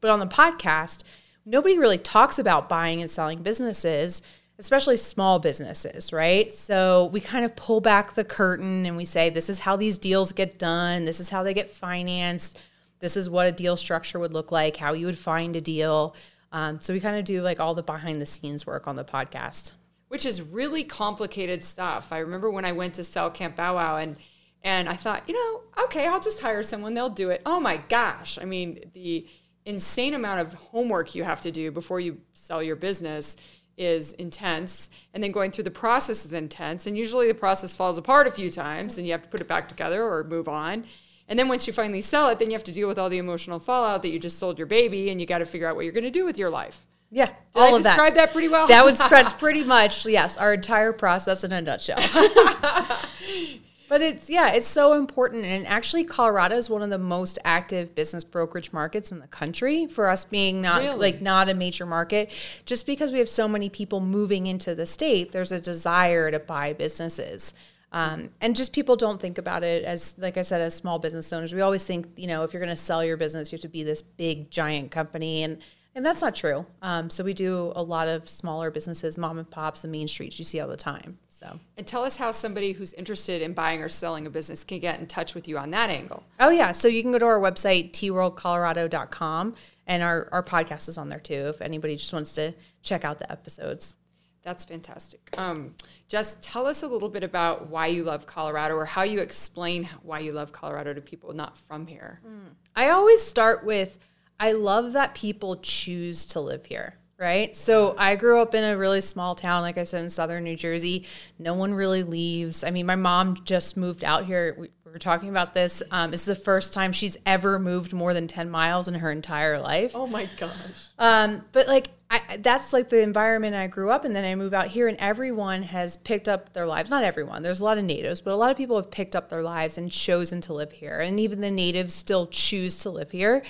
But 0.00 0.10
on 0.10 0.20
the 0.20 0.26
podcast, 0.26 1.04
nobody 1.44 1.76
really 1.76 1.98
talks 1.98 2.38
about 2.38 2.70
buying 2.70 3.02
and 3.02 3.10
selling 3.10 3.42
businesses 3.42 4.22
especially 4.58 4.96
small 4.96 5.38
businesses, 5.38 6.12
right? 6.12 6.52
So 6.52 7.10
we 7.12 7.20
kind 7.20 7.44
of 7.44 7.54
pull 7.54 7.80
back 7.80 8.14
the 8.14 8.24
curtain 8.24 8.86
and 8.86 8.96
we 8.96 9.04
say, 9.04 9.30
this 9.30 9.48
is 9.48 9.60
how 9.60 9.76
these 9.76 9.98
deals 9.98 10.32
get 10.32 10.58
done, 10.58 11.04
this 11.04 11.20
is 11.20 11.28
how 11.28 11.42
they 11.42 11.54
get 11.54 11.70
financed, 11.70 12.60
this 12.98 13.16
is 13.16 13.30
what 13.30 13.46
a 13.46 13.52
deal 13.52 13.76
structure 13.76 14.18
would 14.18 14.32
look 14.32 14.50
like, 14.50 14.76
how 14.76 14.92
you 14.92 15.06
would 15.06 15.18
find 15.18 15.54
a 15.54 15.60
deal. 15.60 16.16
Um, 16.50 16.80
so 16.80 16.92
we 16.92 17.00
kind 17.00 17.16
of 17.16 17.24
do 17.24 17.40
like 17.42 17.60
all 17.60 17.74
the 17.74 17.82
behind 17.82 18.20
the 18.20 18.26
scenes 18.26 18.66
work 18.66 18.88
on 18.88 18.96
the 18.96 19.04
podcast. 19.04 19.72
Which 20.08 20.26
is 20.26 20.42
really 20.42 20.84
complicated 20.84 21.62
stuff. 21.62 22.12
I 22.12 22.18
remember 22.18 22.50
when 22.50 22.64
I 22.64 22.72
went 22.72 22.94
to 22.94 23.04
sell 23.04 23.30
Camp 23.30 23.56
Bow 23.56 23.76
Wow 23.76 23.98
and 23.98 24.16
and 24.64 24.88
I 24.88 24.94
thought, 24.94 25.22
you 25.28 25.34
know, 25.34 25.84
okay, 25.84 26.08
I'll 26.08 26.20
just 26.20 26.40
hire 26.40 26.64
someone, 26.64 26.92
they'll 26.92 27.08
do 27.08 27.30
it. 27.30 27.42
Oh 27.46 27.60
my 27.60 27.76
gosh. 27.88 28.40
I 28.42 28.44
mean, 28.44 28.90
the 28.92 29.24
insane 29.64 30.14
amount 30.14 30.40
of 30.40 30.54
homework 30.54 31.14
you 31.14 31.22
have 31.22 31.42
to 31.42 31.52
do 31.52 31.70
before 31.70 32.00
you 32.00 32.20
sell 32.32 32.60
your 32.60 32.74
business 32.74 33.36
is 33.78 34.12
intense 34.14 34.90
and 35.14 35.22
then 35.22 35.32
going 35.32 35.50
through 35.50 35.64
the 35.64 35.70
process 35.70 36.24
is 36.24 36.32
intense 36.32 36.86
and 36.86 36.96
usually 36.96 37.28
the 37.28 37.34
process 37.34 37.76
falls 37.76 37.96
apart 37.96 38.26
a 38.26 38.30
few 38.30 38.50
times 38.50 38.98
and 38.98 39.06
you 39.06 39.12
have 39.12 39.22
to 39.22 39.28
put 39.28 39.40
it 39.40 39.48
back 39.48 39.68
together 39.68 40.02
or 40.02 40.24
move 40.24 40.48
on 40.48 40.84
and 41.28 41.38
then 41.38 41.48
once 41.48 41.66
you 41.66 41.72
finally 41.72 42.02
sell 42.02 42.28
it 42.28 42.38
then 42.38 42.50
you 42.50 42.54
have 42.54 42.64
to 42.64 42.72
deal 42.72 42.88
with 42.88 42.98
all 42.98 43.08
the 43.08 43.18
emotional 43.18 43.58
fallout 43.58 44.02
that 44.02 44.10
you 44.10 44.18
just 44.18 44.38
sold 44.38 44.58
your 44.58 44.66
baby 44.66 45.10
and 45.10 45.20
you 45.20 45.26
got 45.26 45.38
to 45.38 45.44
figure 45.44 45.68
out 45.68 45.76
what 45.76 45.84
you're 45.84 45.94
going 45.94 46.04
to 46.04 46.10
do 46.10 46.24
with 46.24 46.38
your 46.38 46.50
life 46.50 46.80
yeah, 47.10 47.26
Did 47.26 47.34
all 47.54 47.74
I 47.74 47.76
of 47.78 47.82
describe 47.82 48.14
that. 48.14 48.26
that 48.26 48.32
pretty 48.32 48.48
well. 48.48 48.66
That 48.66 48.84
was 48.84 49.00
pretty 49.38 49.64
much 49.64 50.04
yes, 50.04 50.36
our 50.36 50.52
entire 50.52 50.92
process 50.92 51.42
in 51.42 51.52
a 51.52 51.62
nutshell. 51.62 51.98
But 53.88 54.02
it's 54.02 54.28
yeah, 54.28 54.52
it's 54.52 54.66
so 54.66 54.92
important. 54.92 55.44
And 55.44 55.66
actually, 55.66 56.04
Colorado 56.04 56.56
is 56.56 56.68
one 56.68 56.82
of 56.82 56.90
the 56.90 56.98
most 56.98 57.38
active 57.44 57.94
business 57.94 58.22
brokerage 58.22 58.72
markets 58.72 59.10
in 59.10 59.18
the 59.18 59.26
country. 59.26 59.86
For 59.86 60.08
us 60.08 60.24
being 60.24 60.60
not 60.60 60.82
really? 60.82 60.98
like 60.98 61.22
not 61.22 61.48
a 61.48 61.54
major 61.54 61.86
market, 61.86 62.30
just 62.66 62.86
because 62.86 63.10
we 63.10 63.18
have 63.18 63.28
so 63.28 63.48
many 63.48 63.68
people 63.68 64.00
moving 64.00 64.46
into 64.46 64.74
the 64.74 64.86
state, 64.86 65.32
there's 65.32 65.52
a 65.52 65.60
desire 65.60 66.30
to 66.30 66.38
buy 66.38 66.72
businesses. 66.72 67.54
Um, 67.90 68.28
and 68.42 68.54
just 68.54 68.74
people 68.74 68.96
don't 68.96 69.18
think 69.18 69.38
about 69.38 69.64
it 69.64 69.84
as, 69.84 70.18
like 70.18 70.36
I 70.36 70.42
said, 70.42 70.60
as 70.60 70.74
small 70.74 70.98
business 70.98 71.32
owners. 71.32 71.54
We 71.54 71.62
always 71.62 71.84
think, 71.84 72.06
you 72.16 72.26
know, 72.26 72.42
if 72.44 72.52
you're 72.52 72.60
going 72.60 72.68
to 72.68 72.76
sell 72.76 73.02
your 73.02 73.16
business, 73.16 73.50
you 73.50 73.56
have 73.56 73.62
to 73.62 73.68
be 73.68 73.82
this 73.82 74.02
big, 74.02 74.50
giant 74.50 74.90
company, 74.90 75.42
and 75.42 75.58
and 75.98 76.06
that's 76.06 76.22
not 76.22 76.36
true. 76.36 76.64
Um, 76.80 77.10
so 77.10 77.24
we 77.24 77.34
do 77.34 77.72
a 77.74 77.82
lot 77.82 78.06
of 78.06 78.28
smaller 78.28 78.70
businesses, 78.70 79.18
mom 79.18 79.36
and 79.36 79.50
pops, 79.50 79.82
and 79.82 79.90
main 79.90 80.06
streets 80.06 80.38
you 80.38 80.44
see 80.44 80.60
all 80.60 80.68
the 80.68 80.76
time. 80.76 81.18
So, 81.28 81.58
and 81.76 81.84
tell 81.84 82.04
us 82.04 82.16
how 82.16 82.30
somebody 82.30 82.70
who's 82.70 82.92
interested 82.92 83.42
in 83.42 83.52
buying 83.52 83.82
or 83.82 83.88
selling 83.88 84.24
a 84.24 84.30
business 84.30 84.62
can 84.62 84.78
get 84.78 85.00
in 85.00 85.08
touch 85.08 85.34
with 85.34 85.48
you 85.48 85.58
on 85.58 85.72
that 85.72 85.90
angle. 85.90 86.22
Oh 86.38 86.50
yeah, 86.50 86.70
so 86.70 86.86
you 86.86 87.02
can 87.02 87.10
go 87.10 87.18
to 87.18 87.24
our 87.24 87.40
website 87.40 87.90
tworldcolorado.com, 87.90 89.56
and 89.88 90.02
our 90.04 90.28
our 90.30 90.42
podcast 90.42 90.88
is 90.88 90.98
on 90.98 91.08
there 91.08 91.18
too. 91.18 91.48
If 91.48 91.60
anybody 91.60 91.96
just 91.96 92.12
wants 92.12 92.32
to 92.36 92.54
check 92.82 93.04
out 93.04 93.18
the 93.18 93.30
episodes. 93.30 93.96
That's 94.44 94.64
fantastic. 94.64 95.34
Um, 95.36 95.74
just 96.08 96.42
tell 96.44 96.64
us 96.66 96.84
a 96.84 96.86
little 96.86 97.08
bit 97.08 97.24
about 97.24 97.68
why 97.68 97.88
you 97.88 98.04
love 98.04 98.24
Colorado, 98.24 98.76
or 98.76 98.84
how 98.84 99.02
you 99.02 99.18
explain 99.18 99.88
why 100.04 100.20
you 100.20 100.30
love 100.30 100.52
Colorado 100.52 100.94
to 100.94 101.00
people 101.00 101.32
not 101.32 101.58
from 101.58 101.88
here. 101.88 102.20
Mm. 102.24 102.50
I 102.76 102.90
always 102.90 103.20
start 103.20 103.64
with 103.64 103.98
I 104.40 104.52
love 104.52 104.92
that 104.92 105.14
people 105.14 105.56
choose 105.56 106.26
to 106.26 106.40
live 106.40 106.66
here 106.66 106.98
right? 107.18 107.56
So 107.56 107.96
I 107.98 108.14
grew 108.14 108.40
up 108.40 108.54
in 108.54 108.62
a 108.62 108.78
really 108.78 109.00
small 109.00 109.34
town, 109.34 109.62
like 109.62 109.76
I 109.76 109.82
said, 109.84 110.02
in 110.02 110.08
southern 110.08 110.44
New 110.44 110.54
Jersey. 110.54 111.04
No 111.38 111.52
one 111.52 111.74
really 111.74 112.04
leaves. 112.04 112.62
I 112.62 112.70
mean, 112.70 112.86
my 112.86 112.94
mom 112.94 113.34
just 113.44 113.76
moved 113.76 114.04
out 114.04 114.24
here. 114.24 114.54
We, 114.56 114.68
were 114.92 114.98
talking 114.98 115.28
about 115.28 115.52
this. 115.52 115.82
Um, 115.90 116.14
it's 116.14 116.24
the 116.24 116.34
first 116.34 116.72
time 116.72 116.92
she's 116.92 117.16
ever 117.26 117.58
moved 117.58 117.92
more 117.92 118.14
than 118.14 118.26
10 118.26 118.48
miles 118.48 118.88
in 118.88 118.94
her 118.94 119.10
entire 119.10 119.58
life. 119.58 119.92
Oh 119.94 120.06
my 120.06 120.28
gosh. 120.38 120.50
Um, 120.98 121.44
but 121.52 121.68
like, 121.68 121.88
I, 122.10 122.38
that's 122.38 122.72
like 122.72 122.88
the 122.88 123.02
environment 123.02 123.54
I 123.54 123.66
grew 123.66 123.90
up 123.90 124.06
in. 124.06 124.14
Then 124.14 124.24
I 124.24 124.34
move 124.34 124.54
out 124.54 124.68
here, 124.68 124.88
and 124.88 124.96
everyone 124.98 125.62
has 125.62 125.98
picked 125.98 126.26
up 126.26 126.54
their 126.54 126.66
lives. 126.66 126.88
Not 126.88 127.04
everyone. 127.04 127.42
There's 127.42 127.60
a 127.60 127.64
lot 127.64 127.76
of 127.76 127.84
natives, 127.84 128.22
but 128.22 128.32
a 128.32 128.36
lot 128.36 128.50
of 128.50 128.56
people 128.56 128.76
have 128.76 128.90
picked 128.90 129.14
up 129.14 129.28
their 129.28 129.42
lives 129.42 129.76
and 129.76 129.92
chosen 129.92 130.40
to 130.42 130.54
live 130.54 130.72
here. 130.72 131.00
And 131.00 131.20
even 131.20 131.42
the 131.42 131.50
natives 131.50 131.92
still 131.92 132.26
choose 132.26 132.78
to 132.78 132.90
live 132.90 133.10
here. 133.10 133.42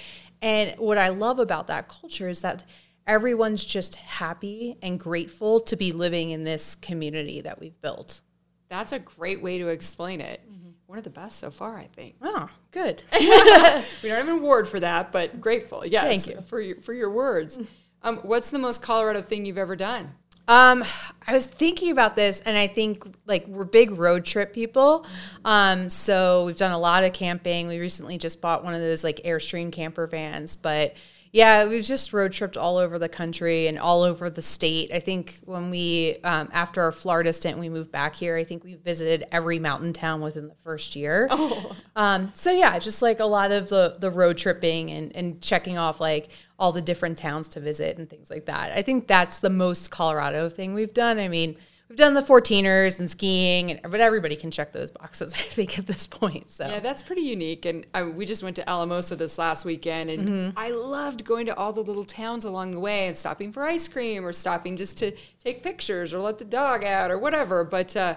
And 0.43 0.79
what 0.79 0.99
I 0.99 1.09
love 1.09 1.39
about 1.39 1.67
that 1.67 1.89
culture 1.89 2.29
is 2.29 2.43
that 2.43 2.65
everyone's 3.07 3.65
just 3.65 3.97
happy 3.97 4.77
and 4.83 5.01
grateful 5.01 5.61
to 5.61 5.77
be 5.77 5.93
living 5.93 6.31
in 6.31 6.45
this 6.45 6.75
community 6.75 7.41
that 7.41 7.59
we've 7.59 7.81
built. 7.81 8.21
That's 8.69 8.93
a 8.93 8.99
great 8.99 9.43
way 9.43 9.59
to 9.59 9.69
explain 9.69 10.21
it. 10.21 10.41
Mm-hmm. 10.47 10.69
One 10.87 10.99
of 10.99 11.05
the 11.05 11.11
best 11.11 11.39
so 11.39 11.51
far, 11.51 11.77
I 11.77 11.87
think. 11.87 12.17
Oh, 12.23 12.49
good. 12.71 13.03
we 13.13 13.29
don't 13.29 13.85
have 14.03 14.29
an 14.29 14.29
award 14.29 14.69
for 14.69 14.81
that, 14.81 15.13
but 15.13 15.41
grateful. 15.41 15.85
Yes, 15.85 16.25
Thank 16.25 16.37
you 16.37 16.43
for 16.43 16.61
your 16.61 16.77
for 16.81 16.95
your 16.95 17.11
words. 17.11 17.59
Um, 18.03 18.19
what's 18.19 18.51
the 18.51 18.59
most 18.59 18.81
Colorado 18.81 19.21
thing 19.23 19.45
you've 19.45 19.59
ever 19.59 19.77
done? 19.77 20.13
Um, 20.49 20.83
I 21.27 21.35
was 21.35 21.47
thinking 21.47 21.91
about 21.91 22.17
this, 22.17 22.41
and 22.41 22.57
I 22.57 22.67
think 22.67 23.05
like 23.27 23.47
we're 23.47 23.65
big 23.65 23.93
road 23.93 24.25
trip 24.25 24.55
people. 24.55 25.07
Um, 25.45 25.91
so 25.91 26.47
we've 26.47 26.57
done 26.57 26.73
a 26.73 26.79
lot 26.79 27.05
of 27.05 27.13
camping. 27.13 27.69
We 27.69 27.79
recently 27.79 28.17
just 28.17 28.41
bought 28.41 28.65
one 28.65 28.75
of 28.75 28.81
those 28.81 29.05
like 29.05 29.21
Airstream 29.25 29.71
camper 29.71 30.07
vans, 30.07 30.57
but 30.57 30.95
yeah, 31.33 31.67
we've 31.67 31.85
just 31.85 32.13
road 32.13 32.33
tripped 32.33 32.57
all 32.57 32.79
over 32.79 32.99
the 32.99 33.09
country 33.09 33.67
and 33.67 33.79
all 33.79 34.03
over 34.03 34.31
the 34.31 34.43
state. 34.43 34.91
I 34.93 34.99
think 34.99 35.39
when 35.45 35.71
we, 35.71 36.17
um, 36.25 36.49
after 36.53 36.83
our 36.83 36.93
Florida 36.93 37.33
stint, 37.33 37.59
we 37.59 37.69
moved 37.69 37.93
back 37.93 38.15
here. 38.15 38.37
I 38.37 38.45
think 38.45 38.65
we 38.65 38.75
visited 38.75 39.25
every 39.31 39.59
mountain 39.59 39.93
town 39.93 40.21
within 40.21 40.49
the 40.49 40.55
first 40.65 40.97
year. 40.97 41.29
Oh. 41.31 41.77
Um, 41.97 42.31
so 42.33 42.53
yeah, 42.53 42.79
just 42.79 43.03
like 43.03 43.19
a 43.19 43.25
lot 43.25 43.51
of 43.51 43.69
the 43.69 43.97
the 43.99 44.11
road 44.11 44.39
tripping 44.39 44.91
and 44.91 45.15
and 45.17 45.43
checking 45.43 45.79
off 45.79 46.01
like 46.01 46.29
all 46.59 46.71
the 46.71 46.81
different 46.81 47.19
towns 47.19 47.49
to 47.49 47.61
visit 47.61 47.99
and 47.99 48.09
things 48.09 48.31
like 48.31 48.47
that. 48.47 48.71
I 48.73 48.83
think 48.83 49.09
that's 49.09 49.41
the 49.41 49.51
most 49.51 49.91
Colorado 49.91 50.49
thing 50.49 50.75
we've 50.75 50.95
done. 50.95 51.19
I 51.19 51.27
mean 51.27 51.57
we've 51.89 51.97
done 51.97 52.15
the 52.15 52.23
14ers 52.23 52.99
and 52.99 53.11
skiing, 53.11 53.71
and, 53.71 53.91
but 53.91 54.01
everybody 54.01 54.37
can 54.37 54.51
check 54.51 54.73
those 54.73 54.91
boxes, 54.91 55.33
I 55.35 55.39
think, 55.39 55.79
at 55.79 55.87
this 55.87 56.07
point. 56.07 56.51
So 56.51 56.67
yeah, 56.67 56.81
that's 56.81 57.03
pretty 57.03 57.23
unique. 57.23 57.65
And 57.65 57.87
I, 57.95 58.03
we 58.03 58.27
just 58.27 58.43
went 58.43 58.57
to 58.57 58.69
Alamosa 58.69 59.17
this 59.17 59.39
last 59.39 59.65
weekend, 59.65 60.11
and 60.11 60.29
mm-hmm. 60.29 60.59
I 60.59 60.71
loved 60.71 61.25
going 61.25 61.47
to 61.47 61.57
all 61.57 61.73
the 61.73 61.83
little 61.83 62.05
towns 62.05 62.45
along 62.45 62.73
the 62.73 62.81
way 62.81 63.07
and 63.07 63.17
stopping 63.17 63.53
for 63.53 63.65
ice 63.65 63.89
cream 63.89 64.25
or 64.25 64.33
stopping 64.33 64.77
just 64.77 64.99
to 64.99 65.13
take 65.43 65.63
pictures 65.63 66.13
or 66.13 66.21
let 66.21 66.39
the 66.39 66.45
dog 66.45 66.85
out 66.85 67.11
or 67.11 67.19
whatever. 67.19 67.65
But 67.65 67.97
uh, 67.97 68.17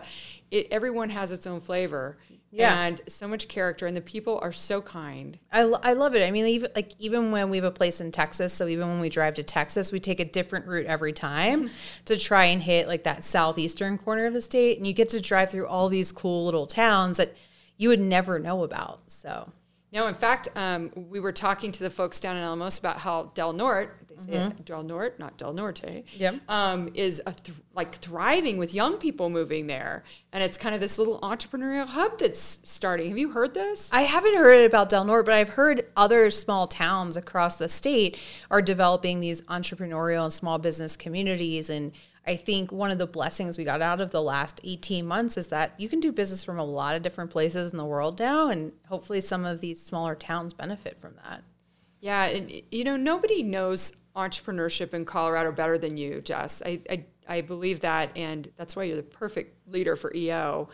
it, 0.50 0.68
everyone 0.72 1.10
has 1.10 1.32
its 1.32 1.48
own 1.48 1.60
flavor. 1.60 2.18
Yeah. 2.51 2.81
And 2.81 3.01
so 3.08 3.27
much 3.27 3.48
character, 3.48 3.88
and 3.88 3.96
the 3.96 4.01
people 4.01 4.39
are 4.41 4.51
so 4.51 4.81
kind. 4.81 5.39
I, 5.51 5.62
I 5.62 5.93
love 5.93 6.15
it. 6.15 6.27
I 6.27 6.31
mean, 6.31 6.46
even 6.48 6.70
like 6.75 6.93
even 7.00 7.31
when 7.31 7.50
we 7.50 7.58
have 7.58 7.63
a 7.63 7.72
place 7.72 8.01
in 8.01 8.12
Texas, 8.12 8.53
so 8.53 8.67
even 8.67 8.89
when 8.89 9.00
we 9.00 9.10
drive 9.10 9.36
to 9.36 9.43
Texas, 9.43 9.91
we 9.91 10.01
take 10.01 10.20
a 10.20 10.25
different 10.25 10.67
route 10.67 10.86
every 10.86 11.13
time 11.13 11.70
to 12.05 12.17
try 12.17 12.46
and 12.46 12.62
hit 12.62 12.88
like 12.88 13.03
that 13.03 13.24
southeastern 13.24 13.98
corner 13.98 14.25
of 14.25 14.34
the 14.34 14.41
state, 14.41 14.77
and 14.77 14.86
you 14.86 14.91
get 14.91 15.10
to 15.10 15.22
drive 15.22 15.50
through 15.50 15.67
all 15.67 15.88
these 15.88 16.12
cool 16.12 16.43
little 16.43 16.67
towns 16.67 17.17
that 17.17 17.36
you 17.77 17.88
would 17.89 18.01
never 18.01 18.38
know 18.38 18.63
about. 18.63 19.10
So 19.10 19.50
no, 19.93 20.08
in 20.08 20.15
fact, 20.15 20.48
um, 20.55 20.91
we 20.96 21.20
were 21.20 21.34
talking 21.34 21.72
to 21.74 21.84
the 21.84 21.89
folks 21.89 22.20
down 22.22 22.38
in 22.38 22.43
Alamos 22.43 22.79
about 22.79 23.00
how 23.00 23.31
Del 23.34 23.51
Norte, 23.51 23.91
they 24.12 24.24
say 24.24 24.38
mm-hmm. 24.38 24.63
Del 24.63 24.84
Norte, 24.84 25.20
not 25.20 25.38
Del 25.38 25.53
Norte, 25.53 26.03
yep. 26.15 26.36
um, 26.50 26.89
is 26.94 27.22
a 27.25 27.32
th- 27.32 27.58
like 27.74 27.96
thriving 27.96 28.58
with 28.58 28.74
young 28.74 28.98
people 28.98 29.30
moving 29.30 29.68
there, 29.68 30.03
and 30.32 30.44
it's 30.44 30.58
kind 30.58 30.75
of 30.75 30.82
this 30.82 30.98
little 30.98 31.20
entrepreneurial 31.22 31.86
hub 31.86 32.20
that's 32.20 32.60
starting. 32.63 33.10
Have 33.10 33.18
you 33.18 33.32
heard 33.32 33.53
this? 33.53 33.91
I 33.94 34.01
haven't 34.01 34.36
heard 34.36 34.65
about 34.65 34.89
Del 34.89 35.06
Norte, 35.06 35.25
but 35.25 35.34
I've 35.34 35.50
heard 35.50 35.86
other 35.96 36.30
small 36.30 36.68
towns 36.68 37.15
across 37.15 37.56
the 37.56 37.70
state 37.70 38.20
are 38.50 38.62
developing 38.62 39.20
these 39.20 39.41
entrepreneurial 39.44 40.24
and 40.24 40.34
small 40.34 40.58
business 40.58 40.98
communities 40.98 41.70
and 41.70 41.91
I 42.25 42.36
think 42.36 42.72
one 42.72 42.91
of 42.91 43.00
the 43.00 43.08
blessings 43.08 43.58
we 43.58 43.63
got 43.63 43.82
out 43.82 44.00
of 44.00 44.12
the 44.12 44.22
last 44.22 44.62
18 44.63 45.06
months 45.06 45.38
is 45.38 45.48
that 45.48 45.74
you 45.80 45.89
can 45.89 46.00
do 46.00 46.12
business 46.12 46.44
from 46.44 46.60
a 46.60 46.63
lot 46.63 46.96
of 46.96 47.01
different 47.01 47.32
places 47.32 47.72
in 47.72 47.77
the 47.77 47.86
world 47.86 48.20
now, 48.20 48.50
and 48.50 48.72
hopefully 48.88 49.22
some 49.22 49.44
of 49.44 49.60
these 49.60 49.82
smaller 49.82 50.13
towns 50.13 50.53
benefit 50.53 51.00
from 51.00 51.15
that. 51.24 51.44
Yeah, 52.00 52.25
and 52.25 52.51
you 52.72 52.84
know, 52.84 52.96
nobody 52.96 53.41
knows 53.41 53.94
entrepreneurship 54.15 54.94
in 54.94 55.06
Colorado 55.06 55.51
better 55.51 55.77
than 55.77 55.98
you, 55.98 56.22
Jess. 56.22 56.62
I, 56.65 56.82
I, 56.89 57.06
I 57.27 57.41
believe 57.41 57.80
that, 57.82 58.12
and 58.15 58.51
that's 58.58 58.75
why 58.75 58.84
you're 58.84 58.96
the 58.96 59.03
perfect 59.03 59.68
leader 59.68 59.96
for 59.96 60.13
EO 60.15 60.70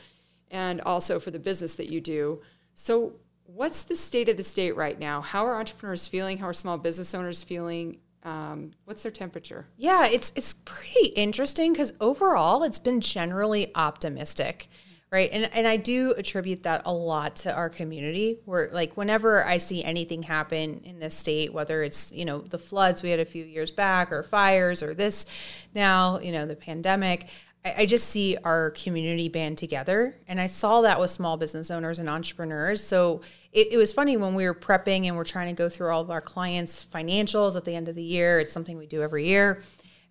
and 0.51 0.81
also 0.81 1.19
for 1.19 1.31
the 1.31 1.39
business 1.39 1.75
that 1.75 1.91
you 1.91 2.01
do. 2.01 2.41
So, 2.73 3.13
what's 3.45 3.83
the 3.83 3.95
state 3.95 4.29
of 4.29 4.37
the 4.37 4.43
state 4.43 4.75
right 4.75 4.99
now? 4.99 5.21
How 5.21 5.45
are 5.45 5.55
entrepreneurs 5.55 6.07
feeling? 6.07 6.37
How 6.37 6.47
are 6.47 6.53
small 6.53 6.77
business 6.77 7.13
owners 7.13 7.43
feeling? 7.43 7.97
Um, 8.23 8.71
what's 8.85 9.03
their 9.03 9.11
temperature? 9.11 9.67
Yeah, 9.77 10.05
it's 10.07 10.33
it's 10.35 10.55
pretty 10.65 11.07
interesting 11.15 11.71
because 11.71 11.93
overall 12.01 12.63
it's 12.63 12.79
been 12.79 13.01
generally 13.01 13.71
optimistic, 13.75 14.67
right? 15.11 15.29
And 15.31 15.49
and 15.53 15.67
I 15.67 15.77
do 15.77 16.13
attribute 16.17 16.63
that 16.63 16.81
a 16.85 16.93
lot 16.93 17.37
to 17.37 17.53
our 17.53 17.69
community. 17.69 18.39
Where 18.45 18.69
like 18.71 18.97
whenever 18.97 19.45
I 19.45 19.57
see 19.57 19.83
anything 19.83 20.23
happen 20.23 20.81
in 20.83 20.99
this 20.99 21.15
state, 21.15 21.53
whether 21.53 21.83
it's 21.83 22.11
you 22.11 22.25
know 22.25 22.41
the 22.41 22.57
floods 22.57 23.03
we 23.03 23.09
had 23.09 23.19
a 23.19 23.25
few 23.25 23.43
years 23.43 23.71
back, 23.71 24.11
or 24.11 24.23
fires, 24.23 24.83
or 24.83 24.93
this 24.93 25.25
now 25.73 26.19
you 26.19 26.31
know 26.31 26.45
the 26.45 26.55
pandemic, 26.55 27.27
I, 27.75 27.85
just 27.85 28.09
see 28.09 28.37
our 28.43 28.71
community 28.71 29.29
band 29.29 29.57
together. 29.57 30.17
And 30.27 30.39
I 30.39 30.47
saw 30.47 30.81
that 30.81 30.99
with 30.99 31.11
small 31.11 31.37
business 31.37 31.71
owners 31.71 31.99
and 31.99 32.09
entrepreneurs. 32.09 32.83
So 32.83 33.21
it, 33.51 33.69
it, 33.71 33.77
was 33.77 33.91
funny 33.91 34.17
when 34.17 34.35
we 34.35 34.45
were 34.45 34.53
prepping 34.53 35.05
and 35.07 35.15
we're 35.15 35.23
trying 35.23 35.53
to 35.53 35.57
go 35.57 35.67
through 35.67 35.89
all 35.89 36.01
of 36.01 36.11
our 36.11 36.21
clients' 36.21 36.85
financials 36.85 37.55
at 37.55 37.65
the 37.65 37.75
end 37.75 37.89
of 37.89 37.95
the 37.95 38.03
year. 38.03 38.39
It's 38.39 38.51
something 38.51 38.77
we 38.77 38.87
do 38.87 39.01
every 39.01 39.25
year. 39.25 39.61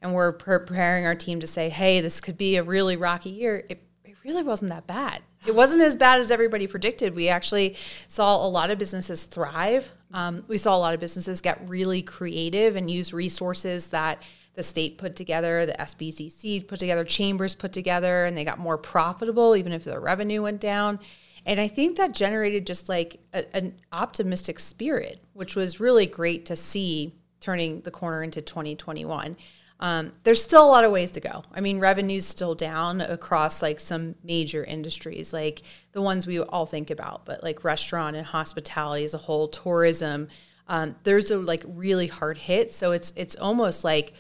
And 0.03 0.13
we're 0.13 0.33
preparing 0.33 1.07
our 1.07 1.15
team 1.15 1.41
to 1.41 1.47
say, 1.47 1.69
hey, 1.69 2.01
this 2.01 2.21
could 2.21 2.37
be 2.37 2.57
a 2.57 2.63
really 2.63 2.97
rocky 2.97 3.31
year. 3.31 3.65
It, 3.69 3.83
really 4.27 4.43
wasn't 4.43 4.71
that 4.71 4.87
bad. 4.87 5.23
It 5.47 5.55
wasn't 5.55 5.83
as 5.83 5.97
bad 5.97 6.21
as 6.21 6.31
everybody 6.31 6.67
predicted. 6.67 7.15
We 7.15 7.29
actually 7.29 7.77
saw 8.09 8.45
a 8.45 8.49
lot 8.49 8.71
of 8.71 8.79
businesses 8.79 9.25
thrive. 9.25 9.91
Um, 10.13 10.45
we 10.49 10.59
saw 10.59 10.77
a 10.77 10.79
lot 10.79 10.95
of 10.95 11.01
businesses 11.01 11.41
get 11.41 11.69
really 11.69 12.03
creative 12.03 12.77
and 12.77 12.91
use 12.91 13.13
resources 13.13 13.89
that 13.91 14.23
the 14.55 14.63
state 14.63 14.99
put 14.99 15.17
together, 15.17 15.67
the 15.67 15.75
SBDC 15.75 16.67
put 16.67 16.79
together, 16.79 17.05
chambers 17.05 17.55
put 17.55 17.73
together, 17.73 18.25
and 18.25 18.37
they 18.37 18.45
got 18.45 18.59
more 18.59 18.79
profitable 18.79 19.55
even 19.55 19.73
if 19.73 19.85
their 19.85 20.01
revenue 20.01 20.43
went 20.43 20.61
down. 20.61 20.99
And 21.45 21.61
I 21.61 21.69
think 21.69 21.97
that 21.97 22.13
generated 22.13 22.67
just 22.67 22.89
like 22.89 23.21
a, 23.33 23.55
an 23.55 23.75
optimistic 23.93 24.59
spirit, 24.59 25.23
which 25.35 25.55
was 25.55 25.79
really 25.79 26.07
great 26.07 26.47
to 26.47 26.57
see 26.57 27.15
turning 27.41 27.83
the 27.83 27.91
corner 27.91 28.23
into 28.23 28.41
2021. 28.41 29.37
Um, 29.79 30.13
there's 30.23 30.43
still 30.43 30.65
a 30.65 30.71
lot 30.71 30.85
of 30.85 30.91
ways 30.91 31.11
to 31.13 31.21
go. 31.21 31.43
I 31.53 31.61
mean, 31.61 31.81
revenue's 31.81 32.27
still 32.27 32.55
down 32.55 33.03
across 33.03 33.61
like 33.61 33.79
some 33.79 34.15
major 34.25 34.65
industries, 34.65 35.33
like 35.33 35.63
the 35.93 36.01
ones 36.01 36.27
we 36.27 36.41
all 36.41 36.65
think 36.65 36.91
about, 36.91 37.27
but 37.27 37.43
like 37.43 37.63
restaurant 37.63 38.17
and 38.17 38.25
hospitality 38.25 39.05
as 39.05 39.13
a 39.13 39.19
whole, 39.19 39.49
tourism. 39.49 40.29
Um, 40.69 40.97
there's 41.05 41.31
a 41.31 41.39
like 41.39 41.63
really 41.67 42.07
hard 42.07 42.39
hit, 42.39 42.71
so 42.73 42.93
it's 42.93 43.13
it's 43.17 43.37
almost 43.37 43.85
like 43.85 44.15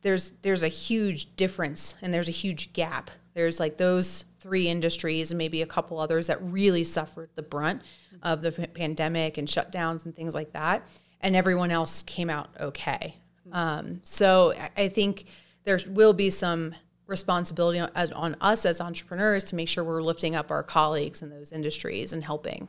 there's 0.00 0.32
there's 0.42 0.62
a 0.62 0.68
huge 0.68 1.36
difference 1.36 1.94
and 2.00 2.12
there's 2.12 2.28
a 2.28 2.32
huge 2.32 2.72
gap. 2.72 3.10
There's 3.34 3.60
like 3.60 3.76
those 3.76 4.24
three 4.40 4.68
industries 4.68 5.30
and 5.30 5.38
maybe 5.38 5.62
a 5.62 5.66
couple 5.66 5.98
others 5.98 6.26
that 6.26 6.42
really 6.42 6.84
suffered 6.84 7.30
the 7.34 7.42
brunt 7.42 7.82
of 8.22 8.42
the 8.42 8.50
pandemic 8.68 9.38
and 9.38 9.46
shutdowns 9.46 10.04
and 10.04 10.16
things 10.16 10.34
like 10.34 10.52
that, 10.54 10.88
and 11.20 11.36
everyone 11.36 11.70
else 11.70 12.02
came 12.02 12.30
out 12.30 12.48
okay. 12.58 13.16
Um, 13.52 14.00
so 14.02 14.54
I 14.76 14.88
think 14.88 15.24
there 15.64 15.78
will 15.86 16.12
be 16.12 16.30
some 16.30 16.74
responsibility 17.06 17.78
on, 17.78 17.90
on 17.94 18.36
us 18.40 18.64
as 18.64 18.80
entrepreneurs 18.80 19.44
to 19.44 19.54
make 19.54 19.68
sure 19.68 19.84
we're 19.84 20.02
lifting 20.02 20.34
up 20.34 20.50
our 20.50 20.62
colleagues 20.62 21.22
in 21.22 21.30
those 21.30 21.52
industries 21.52 22.12
and 22.12 22.24
helping. 22.24 22.68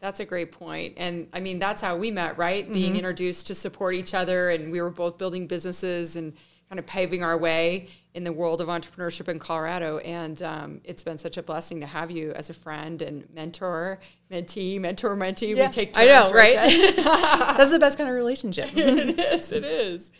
That's 0.00 0.20
a 0.20 0.24
great 0.24 0.52
point. 0.52 0.94
And 0.96 1.28
I 1.34 1.40
mean, 1.40 1.58
that's 1.58 1.82
how 1.82 1.96
we 1.96 2.10
met, 2.10 2.38
right? 2.38 2.64
Mm-hmm. 2.64 2.74
Being 2.74 2.96
introduced 2.96 3.46
to 3.48 3.54
support 3.54 3.94
each 3.94 4.14
other, 4.14 4.50
and 4.50 4.72
we 4.72 4.80
were 4.80 4.90
both 4.90 5.18
building 5.18 5.46
businesses 5.46 6.16
and 6.16 6.32
kind 6.70 6.78
of 6.78 6.86
paving 6.86 7.24
our 7.24 7.36
way 7.36 7.88
in 8.14 8.22
the 8.22 8.32
world 8.32 8.60
of 8.60 8.68
entrepreneurship 8.68 9.28
in 9.28 9.40
Colorado. 9.40 9.98
And 9.98 10.40
um, 10.40 10.80
it's 10.84 11.02
been 11.02 11.18
such 11.18 11.36
a 11.36 11.42
blessing 11.42 11.80
to 11.80 11.86
have 11.86 12.12
you 12.12 12.30
as 12.32 12.48
a 12.48 12.54
friend 12.54 13.02
and 13.02 13.28
mentor, 13.34 13.98
mentee, 14.30 14.80
mentor, 14.80 15.16
mentee. 15.16 15.56
Yeah, 15.56 15.66
we 15.66 15.72
take 15.72 15.92
turns. 15.92 16.06
I 16.06 16.12
know, 16.12 16.32
right? 16.32 16.94
That's 17.56 17.72
the 17.72 17.80
best 17.80 17.98
kind 17.98 18.08
of 18.08 18.14
relationship. 18.14 18.70
it 18.76 19.18
is. 19.18 19.50
It 19.50 19.64
is. 19.64 20.12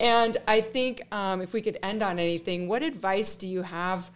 And 0.00 0.36
I 0.48 0.60
think 0.60 1.02
um, 1.12 1.40
if 1.40 1.52
we 1.52 1.62
could 1.62 1.78
end 1.84 2.02
on 2.02 2.18
anything, 2.18 2.66
what 2.66 2.82
advice 2.82 3.36
do 3.36 3.48
you 3.48 3.62
have 3.62 4.10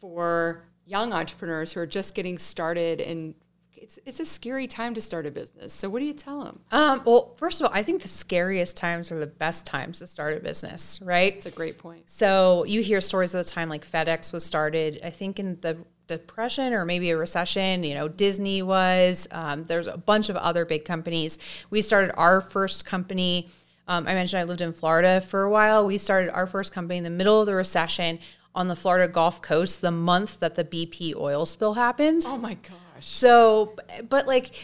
for 0.00 0.64
young 0.84 1.14
entrepreneurs 1.14 1.72
who 1.72 1.80
are 1.80 1.86
just 1.86 2.14
getting 2.14 2.36
started 2.36 3.00
and 3.00 3.34
it's 3.82 3.98
it's 4.06 4.20
a 4.20 4.24
scary 4.24 4.66
time 4.66 4.94
to 4.94 5.00
start 5.00 5.26
a 5.26 5.30
business. 5.30 5.72
So 5.72 5.90
what 5.90 5.98
do 5.98 6.04
you 6.04 6.12
tell 6.12 6.44
them? 6.44 6.60
Um, 6.70 7.02
well, 7.04 7.34
first 7.36 7.60
of 7.60 7.66
all, 7.66 7.72
I 7.74 7.82
think 7.82 8.02
the 8.02 8.08
scariest 8.08 8.76
times 8.76 9.10
are 9.10 9.18
the 9.18 9.26
best 9.26 9.66
times 9.66 9.98
to 9.98 10.06
start 10.06 10.36
a 10.36 10.40
business, 10.40 11.00
right? 11.02 11.34
It's 11.34 11.46
a 11.46 11.50
great 11.50 11.78
point. 11.78 12.08
So 12.08 12.64
you 12.64 12.80
hear 12.80 13.00
stories 13.00 13.34
of 13.34 13.44
the 13.44 13.50
time 13.50 13.68
like 13.68 13.86
FedEx 13.86 14.32
was 14.32 14.44
started, 14.44 15.00
I 15.04 15.10
think 15.10 15.38
in 15.38 15.58
the 15.60 15.78
depression 16.06 16.72
or 16.72 16.84
maybe 16.84 17.10
a 17.10 17.16
recession. 17.16 17.82
You 17.82 17.94
know, 17.94 18.08
Disney 18.08 18.62
was. 18.62 19.26
Um, 19.32 19.64
there's 19.64 19.88
a 19.88 19.96
bunch 19.96 20.28
of 20.28 20.36
other 20.36 20.64
big 20.64 20.84
companies. 20.84 21.38
We 21.70 21.82
started 21.82 22.14
our 22.16 22.40
first 22.40 22.84
company. 22.84 23.48
Um, 23.88 24.06
I 24.06 24.14
mentioned 24.14 24.40
I 24.40 24.44
lived 24.44 24.60
in 24.60 24.72
Florida 24.72 25.20
for 25.20 25.42
a 25.42 25.50
while. 25.50 25.84
We 25.84 25.98
started 25.98 26.30
our 26.30 26.46
first 26.46 26.72
company 26.72 26.98
in 26.98 27.04
the 27.04 27.10
middle 27.10 27.40
of 27.40 27.46
the 27.46 27.54
recession 27.54 28.20
on 28.54 28.68
the 28.68 28.76
Florida 28.76 29.10
Gulf 29.10 29.42
Coast 29.42 29.80
the 29.80 29.90
month 29.90 30.38
that 30.40 30.54
the 30.54 30.64
BP 30.64 31.16
oil 31.16 31.46
spill 31.46 31.74
happened. 31.74 32.22
Oh 32.26 32.36
my 32.36 32.54
god. 32.54 32.76
So, 33.02 33.76
but 34.08 34.26
like 34.26 34.54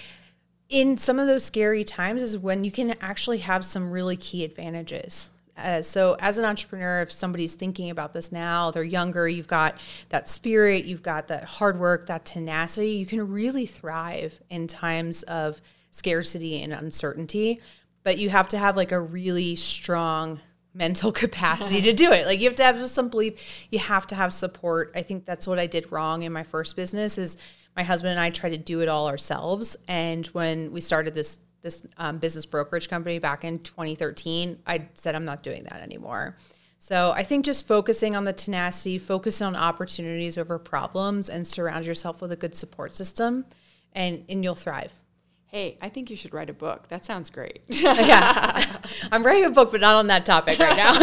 in 0.68 0.97
some 0.97 1.18
of 1.18 1.26
those 1.26 1.45
scary 1.45 1.85
times 1.85 2.23
is 2.23 2.38
when 2.38 2.64
you 2.64 2.71
can 2.71 2.95
actually 3.00 3.38
have 3.38 3.64
some 3.64 3.90
really 3.90 4.16
key 4.16 4.45
advantages. 4.45 5.30
Uh, 5.57 5.83
so, 5.83 6.16
as 6.21 6.38
an 6.38 6.45
entrepreneur, 6.45 7.02
if 7.02 7.11
somebody's 7.11 7.54
thinking 7.54 7.90
about 7.90 8.12
this 8.12 8.30
now, 8.30 8.71
they're 8.71 8.85
younger, 8.85 9.28
you've 9.28 9.49
got 9.49 9.76
that 10.09 10.28
spirit, 10.28 10.85
you've 10.85 11.02
got 11.02 11.26
that 11.28 11.45
hard 11.45 11.80
work, 11.80 12.07
that 12.07 12.25
tenacity, 12.25 12.90
you 12.90 13.07
can 13.07 13.28
really 13.28 13.66
thrive 13.66 14.40
in 14.50 14.68
times 14.68 15.25
of 15.25 15.61
scarcity 15.90 16.62
and 16.62 16.73
uncertainty. 16.73 17.61
But 18.04 18.18
you 18.18 18.30
have 18.30 18.47
to 18.49 18.59
have 18.59 18.76
like 18.76 18.92
a 18.92 19.00
really 19.00 19.57
strong 19.57 20.38
mental 20.75 21.11
capacity 21.25 21.83
to 21.83 21.92
do 21.92 22.12
it. 22.12 22.25
Like 22.25 22.38
you 22.38 22.49
have 22.49 22.57
to 22.57 22.64
have 22.64 22.87
some 22.88 23.09
belief, 23.09 23.66
you 23.71 23.80
have 23.80 24.07
to 24.09 24.14
have 24.14 24.33
support. 24.33 24.92
I 24.95 25.02
think 25.02 25.25
that's 25.25 25.47
what 25.47 25.59
I 25.59 25.66
did 25.66 25.90
wrong 25.90 26.23
in 26.23 26.33
my 26.33 26.45
first 26.45 26.76
business 26.76 27.18
is 27.18 27.37
my 27.78 27.85
husband 27.85 28.11
and 28.11 28.20
I 28.20 28.30
tried 28.30 28.50
to 28.50 28.58
do 28.58 28.80
it 28.80 28.88
all 28.88 29.06
ourselves. 29.06 29.76
And 29.87 30.26
when 30.28 30.73
we 30.73 30.80
started 30.80 31.14
this 31.14 31.38
this 31.62 31.85
um, 31.97 32.18
business 32.18 32.47
brokerage 32.47 32.88
company 32.88 33.18
back 33.18 33.44
in 33.44 33.61
2013, 33.61 34.58
I 34.66 34.88
said 34.94 35.14
I'm 35.14 35.25
not 35.25 35.42
doing 35.42 35.64
that 35.64 35.80
anymore. 35.80 36.37
So 36.78 37.12
I 37.12 37.25
think 37.25 37.44
just 37.44 37.66
focusing 37.66 38.14
on 38.14 38.25
the 38.25 38.32
tenacity, 38.32 38.99
focus 38.99 39.42
on 39.42 39.56
opportunities 39.56 40.38
over 40.38 40.58
problems, 40.58 41.28
and 41.28 41.47
surround 41.47 41.85
yourself 41.87 42.20
with 42.20 42.32
a 42.32 42.37
good 42.37 42.56
support 42.56 42.92
system, 42.94 43.44
and 43.92 44.25
and 44.28 44.42
you'll 44.42 44.56
thrive. 44.56 44.92
Hey, 45.47 45.78
I 45.80 45.88
think 45.88 46.11
you 46.11 46.16
should 46.16 46.35
write 46.35 46.50
a 46.50 46.54
book. 46.54 46.88
That 46.88 47.04
sounds 47.04 47.30
great. 47.30 47.61
yeah, 47.68 48.64
I'm 49.12 49.25
writing 49.25 49.44
a 49.44 49.50
book, 49.50 49.70
but 49.70 49.80
not 49.80 49.94
on 49.94 50.08
that 50.08 50.26
topic 50.26 50.58
right 50.58 50.76
now. 50.76 50.97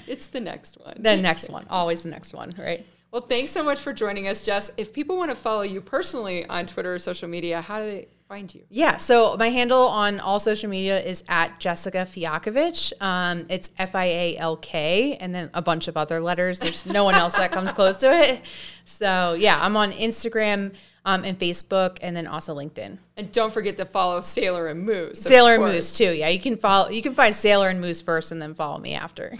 it's 0.06 0.26
the 0.26 0.40
next 0.40 0.78
one. 0.78 0.96
The 0.98 1.16
next 1.16 1.48
one, 1.48 1.66
always 1.70 2.02
the 2.02 2.10
next 2.10 2.34
one, 2.34 2.54
right? 2.58 2.86
Well, 3.10 3.22
thanks 3.22 3.50
so 3.50 3.64
much 3.64 3.78
for 3.78 3.94
joining 3.94 4.28
us, 4.28 4.44
Jess. 4.44 4.70
If 4.76 4.92
people 4.92 5.16
want 5.16 5.30
to 5.30 5.34
follow 5.34 5.62
you 5.62 5.80
personally 5.80 6.44
on 6.46 6.66
Twitter 6.66 6.92
or 6.94 6.98
social 6.98 7.26
media, 7.26 7.62
how 7.62 7.80
do 7.80 7.86
they 7.86 8.08
find 8.28 8.54
you? 8.54 8.64
Yeah, 8.68 8.98
so 8.98 9.34
my 9.38 9.48
handle 9.48 9.88
on 9.88 10.20
all 10.20 10.38
social 10.38 10.68
media 10.68 11.00
is 11.00 11.24
at 11.26 11.58
Jessica 11.58 11.98
Fialkovich. 11.98 12.92
Um, 13.00 13.46
it's 13.48 13.70
F 13.78 13.94
I 13.94 14.04
A 14.04 14.36
L 14.36 14.58
K, 14.58 15.16
and 15.20 15.34
then 15.34 15.48
a 15.54 15.62
bunch 15.62 15.88
of 15.88 15.96
other 15.96 16.20
letters. 16.20 16.58
There's 16.58 16.84
no 16.84 17.04
one 17.04 17.14
else 17.14 17.36
that 17.36 17.50
comes 17.50 17.72
close 17.72 17.96
to 17.98 18.12
it. 18.12 18.42
So 18.84 19.34
yeah, 19.38 19.58
I'm 19.58 19.74
on 19.78 19.92
Instagram 19.92 20.74
um, 21.06 21.24
and 21.24 21.38
Facebook, 21.38 21.96
and 22.02 22.14
then 22.14 22.26
also 22.26 22.54
LinkedIn. 22.54 22.98
And 23.16 23.32
don't 23.32 23.54
forget 23.54 23.78
to 23.78 23.86
follow 23.86 24.20
Sailor 24.20 24.66
and 24.68 24.82
Moose. 24.82 25.22
Sailor 25.22 25.54
and 25.54 25.64
Moose 25.64 25.96
too. 25.96 26.12
Yeah, 26.12 26.28
you 26.28 26.40
can 26.40 26.58
follow. 26.58 26.90
You 26.90 27.00
can 27.00 27.14
find 27.14 27.34
Sailor 27.34 27.70
and 27.70 27.80
Moose 27.80 28.02
first, 28.02 28.32
and 28.32 28.42
then 28.42 28.52
follow 28.52 28.78
me 28.78 28.92
after. 28.92 29.32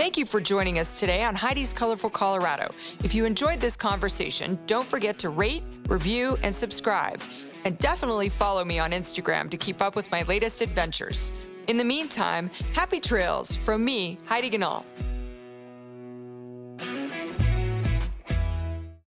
Thank 0.00 0.16
you 0.16 0.24
for 0.24 0.40
joining 0.40 0.78
us 0.78 0.98
today 0.98 1.24
on 1.24 1.34
Heidi's 1.34 1.74
Colorful 1.74 2.08
Colorado. 2.08 2.72
If 3.04 3.14
you 3.14 3.26
enjoyed 3.26 3.60
this 3.60 3.76
conversation, 3.76 4.58
don't 4.66 4.86
forget 4.86 5.18
to 5.18 5.28
rate, 5.28 5.62
review, 5.88 6.38
and 6.42 6.54
subscribe. 6.54 7.20
And 7.66 7.78
definitely 7.80 8.30
follow 8.30 8.64
me 8.64 8.78
on 8.78 8.92
Instagram 8.92 9.50
to 9.50 9.58
keep 9.58 9.82
up 9.82 9.96
with 9.96 10.10
my 10.10 10.22
latest 10.22 10.62
adventures. 10.62 11.32
In 11.66 11.76
the 11.76 11.84
meantime, 11.84 12.50
happy 12.72 12.98
trails 12.98 13.54
from 13.56 13.84
me, 13.84 14.16
Heidi 14.24 14.48
Ganahl. 14.48 14.86